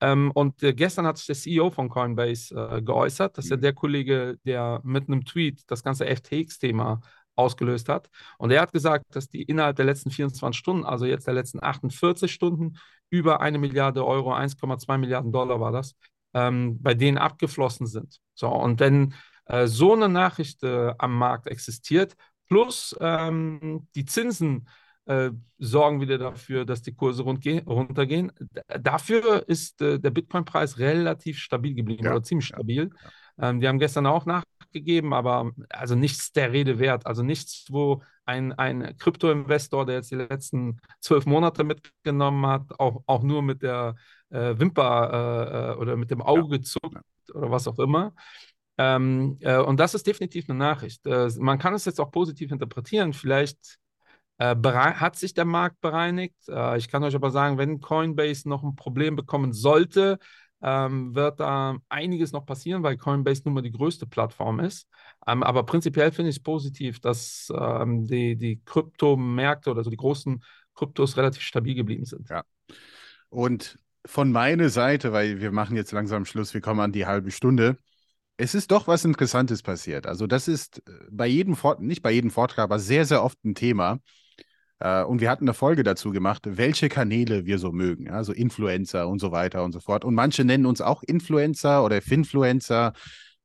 Ähm, 0.00 0.30
und 0.32 0.62
äh, 0.62 0.72
gestern 0.74 1.06
hat 1.06 1.18
sich 1.18 1.26
der 1.26 1.34
CEO 1.36 1.70
von 1.70 1.88
Coinbase 1.88 2.54
äh, 2.54 2.82
geäußert. 2.82 3.36
Das 3.38 3.46
ist 3.46 3.50
ja 3.50 3.56
Mhm. 3.56 3.62
der 3.62 3.72
Kollege, 3.74 4.38
der 4.44 4.80
mit 4.84 5.08
einem 5.08 5.24
Tweet 5.24 5.62
das 5.70 5.82
ganze 5.82 6.06
FTX-Thema 6.06 7.00
ausgelöst 7.36 7.88
hat. 7.88 8.08
Und 8.38 8.50
er 8.50 8.62
hat 8.62 8.72
gesagt, 8.72 9.04
dass 9.14 9.28
die 9.28 9.42
innerhalb 9.42 9.76
der 9.76 9.84
letzten 9.86 10.10
24 10.10 10.58
Stunden, 10.58 10.84
also 10.84 11.06
jetzt 11.06 11.26
der 11.26 11.34
letzten 11.34 11.62
48 11.62 12.32
Stunden, 12.32 12.76
über 13.10 13.40
eine 13.40 13.58
Milliarde 13.58 14.06
Euro, 14.06 14.32
1,2 14.32 14.98
Milliarden 14.98 15.32
Dollar 15.32 15.60
war 15.60 15.72
das, 15.72 15.94
ähm, 16.34 16.80
bei 16.82 16.94
denen 16.94 17.18
abgeflossen 17.18 17.86
sind. 17.86 18.18
So, 18.34 18.48
und 18.48 18.80
wenn 18.80 19.14
äh, 19.46 19.66
so 19.66 19.94
eine 19.94 20.08
Nachricht 20.08 20.62
äh, 20.62 20.92
am 20.98 21.16
Markt 21.16 21.46
existiert, 21.46 22.14
plus 22.48 22.96
ähm, 23.00 23.88
die 23.94 24.04
Zinsen 24.04 24.68
äh, 25.10 25.32
sorgen 25.58 26.00
wieder 26.00 26.18
dafür, 26.18 26.64
dass 26.64 26.82
die 26.82 26.94
Kurse 26.94 27.24
runtergehen. 27.24 28.32
Dafür 28.80 29.48
ist 29.48 29.82
äh, 29.82 29.98
der 29.98 30.10
Bitcoin-Preis 30.10 30.78
relativ 30.78 31.38
stabil 31.38 31.74
geblieben 31.74 32.04
ja, 32.04 32.12
oder 32.12 32.22
ziemlich 32.22 32.46
stabil. 32.46 32.90
Ja, 33.36 33.50
ähm, 33.50 33.60
die 33.60 33.66
haben 33.66 33.80
gestern 33.80 34.06
auch 34.06 34.24
nachgegeben, 34.24 35.12
aber 35.12 35.50
also 35.68 35.96
nichts 35.96 36.30
der 36.30 36.52
Rede 36.52 36.78
wert. 36.78 37.06
Also 37.06 37.24
nichts, 37.24 37.66
wo 37.70 38.02
ein, 38.24 38.52
ein 38.52 38.96
Krypto-Investor, 38.98 39.84
der 39.84 39.96
jetzt 39.96 40.12
die 40.12 40.16
letzten 40.16 40.80
zwölf 41.00 41.26
Monate 41.26 41.64
mitgenommen 41.64 42.46
hat, 42.46 42.78
auch, 42.78 43.02
auch 43.06 43.24
nur 43.24 43.42
mit 43.42 43.62
der 43.62 43.96
äh, 44.30 44.54
Wimper 44.58 45.74
äh, 45.74 45.80
oder 45.80 45.96
mit 45.96 46.12
dem 46.12 46.22
Auge 46.22 46.56
ja. 46.56 46.62
zuckt 46.62 47.02
oder 47.34 47.50
was 47.50 47.66
auch 47.66 47.80
immer. 47.80 48.12
Ähm, 48.78 49.38
äh, 49.40 49.58
und 49.58 49.80
das 49.80 49.94
ist 49.94 50.06
definitiv 50.06 50.48
eine 50.48 50.58
Nachricht. 50.58 51.04
Äh, 51.04 51.30
man 51.38 51.58
kann 51.58 51.74
es 51.74 51.84
jetzt 51.84 52.00
auch 52.00 52.12
positiv 52.12 52.52
interpretieren. 52.52 53.12
Vielleicht 53.12 53.58
äh, 53.58 53.89
hat 54.40 55.16
sich 55.16 55.34
der 55.34 55.44
Markt 55.44 55.80
bereinigt. 55.80 56.48
Äh, 56.48 56.78
ich 56.78 56.88
kann 56.88 57.04
euch 57.04 57.14
aber 57.14 57.30
sagen, 57.30 57.58
wenn 57.58 57.80
Coinbase 57.80 58.48
noch 58.48 58.62
ein 58.62 58.74
Problem 58.74 59.16
bekommen 59.16 59.52
sollte, 59.52 60.18
ähm, 60.62 61.14
wird 61.14 61.40
da 61.40 61.76
einiges 61.88 62.32
noch 62.32 62.44
passieren, 62.44 62.82
weil 62.82 62.96
Coinbase 62.96 63.42
nun 63.44 63.54
mal 63.54 63.62
die 63.62 63.72
größte 63.72 64.06
Plattform 64.06 64.60
ist. 64.60 64.88
Ähm, 65.26 65.42
aber 65.42 65.64
prinzipiell 65.64 66.12
finde 66.12 66.30
ich 66.30 66.36
es 66.36 66.42
positiv, 66.42 67.00
dass 67.00 67.52
ähm, 67.54 68.06
die, 68.06 68.36
die 68.36 68.60
Kryptomärkte 68.64 69.70
oder 69.70 69.84
so 69.84 69.90
die 69.90 69.96
großen 69.96 70.42
Kryptos 70.74 71.16
relativ 71.16 71.42
stabil 71.42 71.74
geblieben 71.74 72.04
sind. 72.04 72.28
Ja. 72.28 72.42
Und 73.28 73.78
von 74.06 74.32
meiner 74.32 74.70
Seite, 74.70 75.12
weil 75.12 75.40
wir 75.40 75.52
machen 75.52 75.76
jetzt 75.76 75.92
langsam 75.92 76.24
Schluss, 76.24 76.54
wir 76.54 76.60
kommen 76.60 76.80
an 76.80 76.92
die 76.92 77.06
halbe 77.06 77.30
Stunde. 77.30 77.76
Es 78.36 78.54
ist 78.54 78.70
doch 78.70 78.86
was 78.86 79.04
Interessantes 79.04 79.62
passiert. 79.62 80.06
Also, 80.06 80.26
das 80.26 80.48
ist 80.48 80.78
äh, 80.88 80.92
bei 81.10 81.26
jedem 81.26 81.56
Vortrag, 81.56 81.84
nicht 81.84 82.02
bei 82.02 82.10
jedem 82.10 82.30
Vortrag, 82.30 82.64
aber 82.64 82.78
sehr, 82.78 83.04
sehr 83.04 83.22
oft 83.22 83.42
ein 83.44 83.54
Thema. 83.54 83.98
Äh, 84.80 85.04
und 85.04 85.20
wir 85.20 85.30
hatten 85.30 85.44
eine 85.44 85.54
Folge 85.54 85.82
dazu 85.82 86.10
gemacht, 86.10 86.42
welche 86.46 86.88
Kanäle 86.88 87.46
wir 87.46 87.58
so 87.58 87.70
mögen, 87.70 88.10
also 88.10 88.32
Influencer 88.32 89.06
und 89.08 89.20
so 89.20 89.30
weiter 89.30 89.62
und 89.62 89.72
so 89.72 89.80
fort. 89.80 90.04
Und 90.04 90.14
manche 90.14 90.44
nennen 90.44 90.66
uns 90.66 90.80
auch 90.80 91.02
Influencer 91.02 91.84
oder 91.84 92.02
Finfluencer, 92.02 92.94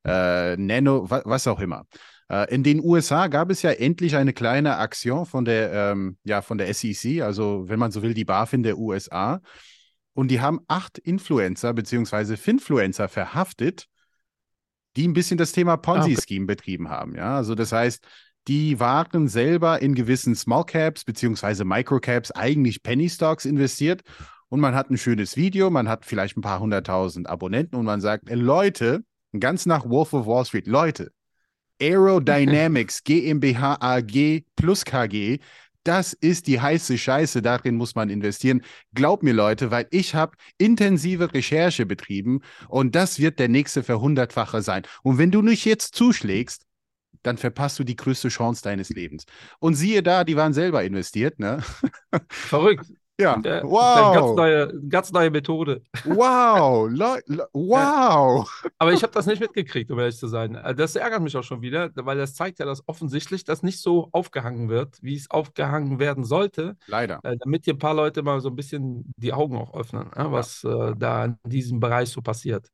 äh, 0.05 0.55
Nano, 0.57 1.09
was 1.09 1.47
auch 1.47 1.59
immer. 1.59 1.85
Äh, 2.29 2.53
in 2.53 2.63
den 2.63 2.81
USA 2.83 3.27
gab 3.27 3.51
es 3.51 3.61
ja 3.61 3.71
endlich 3.71 4.15
eine 4.15 4.33
kleine 4.33 4.77
Aktion 4.77 5.25
von 5.25 5.45
der, 5.45 5.91
ähm, 5.91 6.17
ja, 6.23 6.41
von 6.41 6.57
der 6.57 6.73
SEC, 6.73 7.21
also 7.21 7.65
wenn 7.67 7.79
man 7.79 7.91
so 7.91 8.01
will, 8.01 8.13
die 8.13 8.25
BaFin 8.25 8.63
der 8.63 8.77
USA. 8.77 9.41
Und 10.13 10.29
die 10.29 10.39
haben 10.39 10.61
acht 10.67 10.97
Influencer 10.97 11.73
bzw. 11.73 12.37
Finfluencer 12.37 13.09
verhaftet, 13.09 13.87
die 14.95 15.05
ein 15.05 15.13
bisschen 15.13 15.37
das 15.37 15.51
Thema 15.51 15.75
Ponzi-Scheme 15.75 16.45
betrieben 16.45 16.89
haben. 16.89 17.15
Ja, 17.15 17.35
also 17.35 17.53
das 17.53 17.73
heißt, 17.73 18.07
die 18.47 18.79
waren 18.79 19.27
selber 19.27 19.81
in 19.81 19.95
gewissen 19.95 20.35
Small 20.35 20.65
Caps 20.65 21.03
bzw. 21.03 21.63
Microcaps 21.63 22.31
eigentlich 22.31 22.83
Penny 22.83 23.09
Stocks 23.09 23.45
investiert 23.45 24.03
und 24.49 24.59
man 24.59 24.75
hat 24.75 24.89
ein 24.89 24.97
schönes 24.97 25.35
Video, 25.35 25.69
man 25.69 25.89
hat 25.89 26.05
vielleicht 26.05 26.37
ein 26.37 26.41
paar 26.41 26.59
hunderttausend 26.59 27.27
Abonnenten 27.27 27.75
und 27.75 27.85
man 27.85 28.01
sagt, 28.01 28.29
Leute, 28.29 29.03
ganz 29.39 29.65
nach 29.65 29.89
Wolf 29.89 30.13
of 30.13 30.27
Wall 30.27 30.45
Street, 30.45 30.67
Leute, 30.67 31.11
Aerodynamics 31.81 33.03
GmbH 33.03 33.77
AG 33.81 34.43
plus 34.55 34.85
KG, 34.85 35.39
das 35.83 36.13
ist 36.13 36.47
die 36.47 36.59
heiße 36.59 36.97
Scheiße, 36.97 37.43
darin 37.43 37.75
muss 37.75 37.93
man 37.93 38.09
investieren. 38.09 38.63
Glaub 38.95 39.21
mir, 39.21 39.33
Leute, 39.33 39.69
weil 39.69 39.87
ich 39.91 40.15
habe 40.15 40.35
intensive 40.57 41.31
Recherche 41.31 41.85
betrieben 41.85 42.41
und 42.69 42.95
das 42.95 43.19
wird 43.19 43.37
der 43.37 43.49
nächste 43.49 43.83
Verhundertfache 43.83 44.63
sein. 44.63 44.81
Und 45.03 45.19
wenn 45.19 45.29
du 45.29 45.43
nicht 45.43 45.63
jetzt 45.63 45.93
zuschlägst, 45.93 46.64
dann 47.25 47.37
verpasst 47.37 47.79
du 47.79 47.83
die 47.83 47.95
größte 47.95 48.29
Chance 48.29 48.61
deines 48.63 48.89
Lebens. 48.89 49.25
Und 49.59 49.75
siehe 49.75 50.03
da, 50.03 50.23
die 50.23 50.35
waren 50.35 50.53
selber 50.53 50.83
investiert, 50.83 51.39
ne? 51.39 51.63
Verrückt. 52.29 52.85
Ja, 53.17 53.39
äh, 53.43 53.61
wow. 53.63 54.13
Ganz 54.13 54.35
neue, 54.35 54.81
ganz 54.89 55.11
neue 55.13 55.31
Methode. 55.31 55.81
Wow, 56.03 56.89
Le 56.89 57.21
Le 57.27 57.47
wow. 57.53 58.63
Aber 58.77 58.91
ich 58.91 59.03
habe 59.03 59.13
das 59.13 59.25
nicht 59.25 59.39
mitgekriegt, 59.39 59.89
um 59.89 59.99
ehrlich 59.99 60.17
zu 60.17 60.27
sein. 60.27 60.55
Äh, 60.55 60.75
das 60.75 60.97
ärgert 60.97 61.21
mich 61.21 61.37
auch 61.37 61.43
schon 61.43 61.61
wieder, 61.61 61.91
weil 61.95 62.17
das 62.17 62.35
zeigt 62.35 62.59
ja, 62.59 62.65
dass 62.65 62.85
offensichtlich 62.87 63.45
das 63.45 63.63
nicht 63.63 63.79
so 63.79 64.09
aufgehangen 64.11 64.67
wird, 64.67 64.97
wie 65.01 65.15
es 65.15 65.31
aufgehangen 65.31 65.99
werden 65.99 66.25
sollte. 66.25 66.75
Leider. 66.87 67.21
Äh, 67.23 67.37
damit 67.37 67.63
hier 67.63 67.75
ein 67.75 67.79
paar 67.79 67.93
Leute 67.93 68.21
mal 68.21 68.41
so 68.41 68.49
ein 68.49 68.55
bisschen 68.55 69.13
die 69.15 69.31
Augen 69.31 69.55
auch 69.57 69.73
öffnen, 69.73 70.09
was 70.13 70.63
ja. 70.63 70.93
da 70.93 71.25
in 71.25 71.37
diesem 71.45 71.79
Bereich 71.79 72.09
so 72.09 72.21
passiert. 72.21 72.69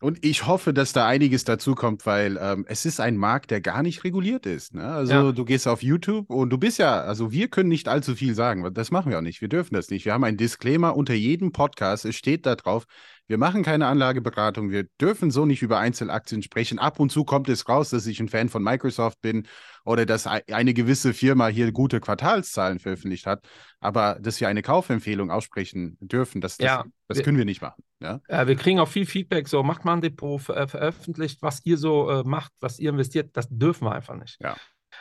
Und 0.00 0.24
ich 0.24 0.46
hoffe, 0.46 0.72
dass 0.72 0.92
da 0.92 1.06
einiges 1.06 1.44
dazu 1.44 1.74
kommt, 1.74 2.06
weil 2.06 2.38
ähm, 2.40 2.64
es 2.68 2.84
ist 2.86 3.00
ein 3.00 3.16
Markt, 3.16 3.50
der 3.50 3.60
gar 3.60 3.82
nicht 3.82 4.04
reguliert 4.04 4.46
ist. 4.46 4.74
Ne? 4.74 4.84
Also 4.84 5.12
ja. 5.12 5.32
du 5.32 5.44
gehst 5.44 5.66
auf 5.66 5.82
YouTube 5.82 6.30
und 6.30 6.50
du 6.50 6.58
bist 6.58 6.78
ja, 6.78 7.00
also 7.00 7.32
wir 7.32 7.48
können 7.48 7.68
nicht 7.68 7.88
allzu 7.88 8.14
viel 8.14 8.34
sagen. 8.34 8.72
Das 8.74 8.92
machen 8.92 9.10
wir 9.10 9.18
auch 9.18 9.22
nicht. 9.22 9.40
Wir 9.40 9.48
dürfen 9.48 9.74
das 9.74 9.90
nicht. 9.90 10.04
Wir 10.04 10.12
haben 10.12 10.24
einen 10.24 10.36
Disclaimer 10.36 10.96
unter 10.96 11.14
jedem 11.14 11.50
Podcast. 11.50 12.04
Es 12.04 12.14
steht 12.14 12.46
da 12.46 12.54
drauf, 12.54 12.84
wir 13.26 13.36
machen 13.36 13.62
keine 13.62 13.86
Anlageberatung. 13.86 14.70
Wir 14.70 14.84
dürfen 15.00 15.30
so 15.30 15.44
nicht 15.44 15.62
über 15.62 15.78
Einzelaktien 15.78 16.42
sprechen. 16.42 16.78
Ab 16.78 16.98
und 16.98 17.10
zu 17.10 17.24
kommt 17.24 17.48
es 17.48 17.68
raus, 17.68 17.90
dass 17.90 18.06
ich 18.06 18.20
ein 18.20 18.28
Fan 18.28 18.48
von 18.48 18.62
Microsoft 18.62 19.20
bin 19.20 19.46
oder 19.84 20.06
dass 20.06 20.26
eine 20.26 20.74
gewisse 20.74 21.12
Firma 21.12 21.48
hier 21.48 21.70
gute 21.72 22.00
Quartalszahlen 22.00 22.78
veröffentlicht 22.78 23.26
hat. 23.26 23.46
Aber 23.80 24.18
dass 24.20 24.40
wir 24.40 24.48
eine 24.48 24.62
Kaufempfehlung 24.62 25.30
aussprechen 25.30 25.98
dürfen, 26.00 26.40
das, 26.40 26.56
das, 26.56 26.64
ja, 26.64 26.84
das 27.08 27.22
können 27.22 27.36
wir 27.36 27.44
nicht 27.44 27.60
machen. 27.60 27.82
Ja? 28.00 28.20
ja? 28.28 28.46
wir 28.46 28.56
kriegen 28.56 28.80
auch 28.80 28.88
viel 28.88 29.06
Feedback. 29.06 29.48
So, 29.48 29.62
macht 29.62 29.84
mal 29.84 29.94
ein 29.94 30.00
Depot, 30.00 30.40
ver 30.40 30.68
veröffentlicht, 30.68 31.42
was 31.42 31.64
ihr 31.64 31.78
so 31.78 32.10
äh, 32.10 32.22
macht, 32.24 32.52
was 32.60 32.78
ihr 32.78 32.90
investiert. 32.90 33.36
Das 33.36 33.48
dürfen 33.50 33.86
wir 33.86 33.92
einfach 33.92 34.16
nicht. 34.16 34.38
Ja. 34.40 34.56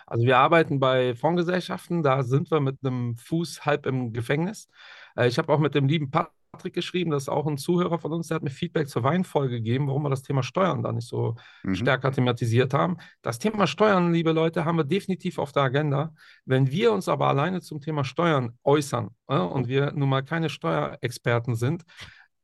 Also 0.06 0.26
wir 0.26 0.38
arbeiten 0.38 0.80
bei 0.80 1.16
Fondsgesellschaften, 1.16 2.04
da 2.04 2.24
sind 2.24 2.52
wir 2.52 2.60
mit 2.60 2.78
einem 2.84 3.18
Fuß 3.18 3.66
halb 3.66 3.86
im 3.86 4.14
Gefängnis. 4.14 4.70
Äh, 5.16 5.28
ich 5.28 5.38
habe 5.38 5.52
auch 5.52 5.60
mit 5.60 5.76
dem 5.76 5.88
lieben 5.88 6.12
Pat 6.12 6.32
Patrick 6.58 6.74
geschrieben, 6.74 7.12
das 7.12 7.24
ist 7.24 7.30
auch 7.30 7.46
ein 7.46 7.58
Zuhörer 7.58 8.00
von 8.00 8.12
uns, 8.14 8.30
der 8.30 8.36
hat 8.36 8.44
mir 8.44 8.50
Feedback 8.50 8.88
zur 8.88 9.04
Weinfolge 9.04 9.58
gegeben, 9.58 9.88
warum 9.88 10.04
wir 10.04 10.10
das 10.10 10.24
Thema 10.24 10.42
Steuern 10.42 10.82
da 10.82 10.92
nicht 10.92 11.08
so 11.08 11.36
mhm. 11.64 11.76
stärker 11.76 12.12
thematisiert 12.12 12.74
haben. 12.74 12.98
Das 13.22 13.38
Thema 13.38 13.68
Steuern, 13.68 14.14
liebe 14.14 14.32
Leute, 14.32 14.66
haben 14.66 14.78
wir 14.78 14.84
definitiv 14.84 15.38
auf 15.38 15.52
der 15.52 15.64
Agenda. 15.64 16.14
Wenn 16.46 16.72
wir 16.72 16.94
uns 16.94 17.10
aber 17.10 17.28
alleine 17.28 17.62
zum 17.62 17.80
Thema 17.80 18.04
Steuern 18.04 18.58
äußern 18.64 19.10
äh, 19.28 19.38
und 19.38 19.68
wir 19.68 19.92
nun 19.92 20.10
mal 20.10 20.24
keine 20.24 20.50
Steuerexperten 20.50 21.56
sind, 21.56 21.84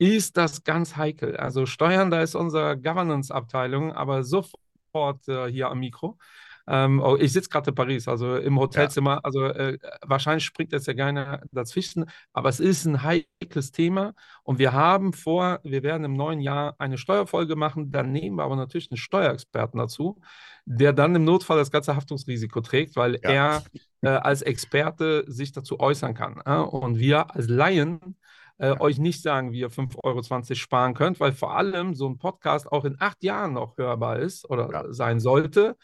ist 0.04 0.38
das 0.38 0.64
ganz 0.64 0.96
heikel. 0.96 1.38
Also 1.38 1.66
Steuern, 1.66 2.12
da 2.12 2.22
ist 2.22 2.36
unsere 2.36 2.78
Governance-Abteilung 2.78 3.94
aber 3.94 4.24
sofort 4.24 5.28
äh, 5.28 5.48
hier 5.48 5.70
am 5.70 5.80
Mikro. 5.80 6.18
Ähm, 6.66 7.02
oh, 7.02 7.18
ich 7.18 7.34
sitze 7.34 7.50
gerade 7.50 7.72
in 7.72 7.76
Paris, 7.76 8.08
also 8.08 8.38
im 8.38 8.58
Hotelzimmer. 8.58 9.16
Ja. 9.16 9.20
Also 9.24 9.46
äh, 9.46 9.78
wahrscheinlich 10.02 10.46
springt 10.46 10.72
jetzt 10.72 10.88
ja 10.88 10.94
keiner 10.94 11.42
dazwischen, 11.52 12.06
aber 12.32 12.50
es 12.50 12.60
ist 12.60 12.86
ein 12.86 13.04
heikles 13.04 13.72
Thema 13.72 14.14
und 14.44 14.60
wir 14.60 14.72
haben 14.72 15.14
vor, 15.14 15.60
wir 15.64 15.84
werden 15.84 16.06
im 16.06 16.14
neuen 16.14 16.40
Jahr 16.40 16.76
eine 16.78 16.98
Steuerfolge 16.98 17.56
machen. 17.56 17.92
Dann 17.92 18.12
nehmen 18.12 18.38
wir 18.38 18.44
aber 18.44 18.56
natürlich 18.56 18.90
einen 18.92 18.98
Steuerexperten 18.98 19.78
dazu, 19.78 20.22
der 20.66 20.94
dann 20.94 21.16
im 21.16 21.26
Notfall 21.26 21.58
das 21.58 21.72
ganze 21.72 21.96
Haftungsrisiko 21.96 22.62
trägt, 22.62 22.96
weil 22.96 23.20
ja. 23.24 23.30
er 23.30 23.64
äh, 24.02 24.08
als 24.08 24.42
Experte 24.42 25.26
sich 25.28 25.52
dazu 25.52 25.80
äußern 25.80 26.14
kann. 26.14 26.42
Äh? 26.46 26.56
Und 26.56 26.98
wir 26.98 27.36
als 27.36 27.50
Laien 27.50 28.16
äh, 28.58 28.80
euch 28.80 29.00
nicht 29.00 29.22
sagen, 29.22 29.52
wie 29.52 29.60
ihr 29.60 29.72
5,20 29.72 30.04
Euro 30.04 30.56
sparen 30.56 30.94
könnt, 30.94 31.20
weil 31.20 31.32
vor 31.32 31.56
allem 31.56 31.96
so 31.96 32.08
ein 32.08 32.18
Podcast 32.18 32.72
auch 32.72 32.86
in 32.86 32.96
acht 33.00 33.24
Jahren 33.24 33.54
noch 33.54 33.78
hörbar 33.78 34.20
ist 34.20 34.50
oder 34.50 34.70
ja. 34.72 34.94
sein 34.94 35.20
sollte. 35.20 35.76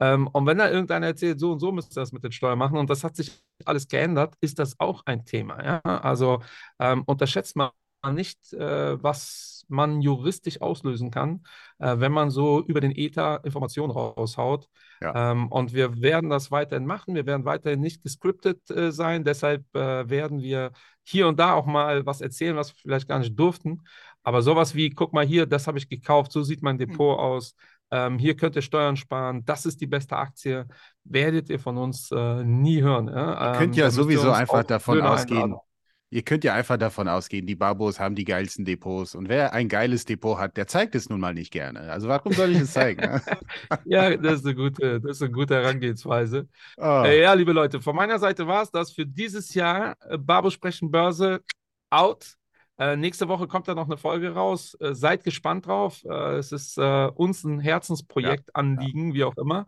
Ähm, 0.00 0.28
und 0.28 0.46
wenn 0.46 0.58
da 0.58 0.70
irgendeiner 0.70 1.06
erzählt, 1.06 1.40
so 1.40 1.52
und 1.52 1.60
so 1.60 1.72
müsst 1.72 1.96
ihr 1.96 2.00
das 2.00 2.12
mit 2.12 2.22
den 2.22 2.32
Steuern 2.32 2.58
machen 2.58 2.78
und 2.78 2.88
das 2.88 3.02
hat 3.02 3.16
sich 3.16 3.32
alles 3.64 3.88
geändert, 3.88 4.34
ist 4.40 4.58
das 4.58 4.78
auch 4.78 5.02
ein 5.06 5.24
Thema. 5.24 5.64
Ja? 5.64 5.80
Also 5.80 6.40
ähm, 6.78 7.02
unterschätzt 7.06 7.56
man 7.56 7.70
nicht, 8.12 8.52
äh, 8.52 9.02
was 9.02 9.64
man 9.68 10.00
juristisch 10.00 10.60
auslösen 10.60 11.10
kann, 11.10 11.42
äh, 11.78 11.98
wenn 11.98 12.12
man 12.12 12.30
so 12.30 12.64
über 12.64 12.80
den 12.80 12.92
Ether 12.92 13.44
Informationen 13.44 13.90
raushaut. 13.90 14.68
Ja. 15.00 15.32
Ähm, 15.32 15.48
und 15.48 15.74
wir 15.74 16.00
werden 16.00 16.30
das 16.30 16.50
weiterhin 16.50 16.86
machen. 16.86 17.14
Wir 17.14 17.26
werden 17.26 17.44
weiterhin 17.44 17.80
nicht 17.80 18.02
gescriptet 18.02 18.70
äh, 18.70 18.92
sein. 18.92 19.24
Deshalb 19.24 19.64
äh, 19.74 20.08
werden 20.08 20.40
wir 20.40 20.72
hier 21.08 21.26
und 21.28 21.38
da 21.38 21.54
auch 21.54 21.66
mal 21.66 22.06
was 22.06 22.20
erzählen, 22.20 22.56
was 22.56 22.70
wir 22.70 22.80
vielleicht 22.80 23.08
gar 23.08 23.18
nicht 23.18 23.38
durften. 23.38 23.82
Aber 24.22 24.42
sowas 24.42 24.74
wie, 24.74 24.90
guck 24.90 25.12
mal 25.12 25.26
hier, 25.26 25.46
das 25.46 25.66
habe 25.66 25.78
ich 25.78 25.88
gekauft, 25.88 26.32
so 26.32 26.42
sieht 26.42 26.62
mein 26.62 26.78
Depot 26.78 27.16
mhm. 27.16 27.22
aus 27.22 27.54
ähm, 27.90 28.18
hier 28.18 28.36
könnt 28.36 28.56
ihr 28.56 28.62
Steuern 28.62 28.96
sparen, 28.96 29.44
das 29.44 29.64
ist 29.64 29.80
die 29.80 29.86
beste 29.86 30.16
Aktie, 30.16 30.66
werdet 31.04 31.48
ihr 31.48 31.58
von 31.58 31.78
uns 31.78 32.10
äh, 32.10 32.44
nie 32.44 32.82
hören. 32.82 33.08
Ja? 33.08 33.52
Ihr 33.52 33.58
könnt 33.58 33.76
ähm, 33.76 33.82
ja 33.82 33.90
sowieso 33.90 34.30
einfach 34.30 34.64
davon 34.64 35.00
ausgehen. 35.00 35.42
Einladen. 35.42 35.67
Ihr 36.10 36.22
könnt 36.22 36.42
ja 36.42 36.54
einfach 36.54 36.78
davon 36.78 37.06
ausgehen, 37.06 37.46
die 37.46 37.54
Babos 37.54 38.00
haben 38.00 38.14
die 38.14 38.24
geilsten 38.24 38.64
Depots. 38.64 39.14
Und 39.14 39.28
wer 39.28 39.52
ein 39.52 39.68
geiles 39.68 40.06
Depot 40.06 40.38
hat, 40.38 40.56
der 40.56 40.66
zeigt 40.66 40.94
es 40.94 41.10
nun 41.10 41.20
mal 41.20 41.34
nicht 41.34 41.52
gerne. 41.52 41.80
Also 41.92 42.08
warum 42.08 42.32
soll 42.32 42.52
ich 42.52 42.62
es 42.62 42.72
zeigen? 42.72 43.02
ja, 43.84 44.16
das 44.16 44.40
ist 44.40 44.46
eine 44.46 44.54
gute, 44.54 45.00
das 45.02 45.12
ist 45.12 45.22
eine 45.22 45.32
gute 45.32 45.54
Herangehensweise. 45.54 46.48
Oh. 46.76 47.02
Äh, 47.08 47.22
ja, 47.22 47.32
liebe 47.34 47.52
Leute, 47.52 47.80
von 47.80 47.94
meiner 47.94 48.18
Seite 48.18 48.46
war 48.46 48.62
es 48.62 48.70
das 48.70 48.90
für 48.90 49.06
dieses 49.06 49.54
Jahr. 49.54 49.96
Äh, 50.08 50.18
Babo 50.18 50.50
sprechen 50.50 50.90
Börse 50.90 51.42
out. 51.90 52.34
Äh, 52.78 52.96
nächste 52.96 53.28
Woche 53.28 53.46
kommt 53.46 53.68
da 53.68 53.74
noch 53.74 53.86
eine 53.86 53.98
Folge 53.98 54.30
raus. 54.30 54.76
Äh, 54.80 54.94
seid 54.94 55.24
gespannt 55.24 55.66
drauf. 55.66 56.04
Äh, 56.04 56.36
es 56.36 56.52
ist 56.52 56.78
uns 56.78 57.44
ein 57.44 57.60
Herzensprojekt, 57.60 58.48
ja, 58.48 58.54
Anliegen, 58.54 59.08
ja. 59.08 59.14
wie 59.14 59.24
auch 59.24 59.36
immer. 59.36 59.66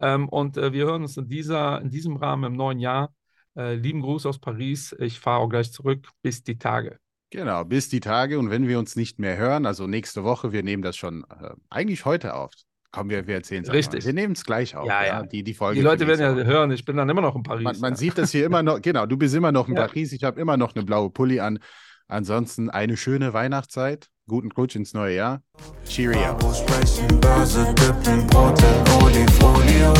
Ähm, 0.00 0.28
und 0.28 0.56
wir 0.56 0.86
hören 0.86 1.02
uns 1.02 1.16
in, 1.16 1.28
dieser, 1.28 1.80
in 1.80 1.90
diesem 1.90 2.16
Rahmen 2.16 2.44
im 2.44 2.56
neuen 2.56 2.78
Jahr. 2.78 3.12
Äh, 3.58 3.74
lieben 3.74 4.00
Gruß 4.02 4.24
aus 4.26 4.38
Paris. 4.38 4.94
Ich 4.98 5.18
fahre 5.18 5.40
auch 5.40 5.48
gleich 5.48 5.72
zurück. 5.72 6.08
Bis 6.22 6.44
die 6.44 6.58
Tage. 6.58 6.98
Genau, 7.30 7.64
bis 7.64 7.88
die 7.88 8.00
Tage. 8.00 8.38
Und 8.38 8.50
wenn 8.50 8.68
wir 8.68 8.78
uns 8.78 8.94
nicht 8.94 9.18
mehr 9.18 9.36
hören, 9.36 9.66
also 9.66 9.86
nächste 9.86 10.22
Woche, 10.24 10.52
wir 10.52 10.62
nehmen 10.62 10.82
das 10.82 10.96
schon 10.96 11.24
eigentlich 11.68 12.04
heute 12.04 12.34
auf. 12.34 12.52
Komm, 12.90 13.10
wir, 13.10 13.26
wir 13.26 13.34
erzählen 13.34 13.64
es 13.64 13.72
Richtig. 13.72 14.00
Mal. 14.00 14.06
Wir 14.06 14.12
nehmen 14.14 14.32
es 14.32 14.44
gleich 14.44 14.74
auf. 14.74 14.88
Ja, 14.88 15.04
ja. 15.04 15.22
Die, 15.22 15.42
die, 15.42 15.52
Folge 15.52 15.74
die 15.78 15.84
Leute 15.84 16.06
werden 16.06 16.20
ja 16.20 16.34
Woche. 16.34 16.46
hören, 16.46 16.70
ich 16.70 16.84
bin 16.84 16.96
dann 16.96 17.08
immer 17.08 17.20
noch 17.20 17.36
in 17.36 17.42
Paris. 17.42 17.64
Man, 17.64 17.78
man 17.80 17.96
sieht 17.96 18.16
das 18.16 18.30
hier 18.30 18.46
immer 18.46 18.62
noch, 18.62 18.80
genau, 18.80 19.04
du 19.04 19.18
bist 19.18 19.34
immer 19.34 19.52
noch 19.52 19.68
in 19.68 19.74
ja. 19.76 19.86
Paris, 19.86 20.12
ich 20.12 20.24
habe 20.24 20.40
immer 20.40 20.56
noch 20.56 20.74
eine 20.74 20.84
blaue 20.84 21.10
Pulli 21.10 21.40
an. 21.40 21.58
Ansonsten 22.10 22.70
eine 22.70 22.96
schöne 22.96 23.34
Weihnachtszeit, 23.34 24.08
guten 24.26 24.50
Rutsch 24.52 24.76
ins 24.76 24.94
neue 24.94 25.16
Jahr. 25.16 25.42
Cheerio. 25.86 26.34
Börse, 27.20 27.74
dippen, 27.74 28.26
Brot 28.28 28.58
in 28.62 29.04
Olifolie, 29.04 29.92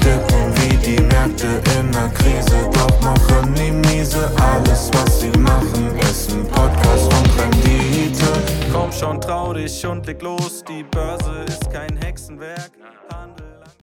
dippen 0.00 0.54
wie 0.56 0.76
die 0.78 1.02
Märkte 1.02 1.60
in 1.78 1.92
der 1.92 2.08
Krise, 2.08 2.70
doch 2.72 3.00
machen 3.02 3.54
die 3.54 3.70
miese. 3.72 4.30
Alles, 4.40 4.90
was 4.94 5.20
sie 5.20 5.30
machen, 5.38 5.98
ist 5.98 6.32
ein 6.32 6.40
und 6.40 7.38
Rendite. 7.38 8.32
Komm 8.72 8.90
schon, 8.90 9.20
trau 9.20 9.52
dich 9.52 9.84
und 9.84 10.06
leg 10.06 10.22
los, 10.22 10.64
die 10.66 10.82
Börse 10.84 11.44
ist 11.46 11.70
kein 11.70 11.94
Hexenwerk. 11.98 12.70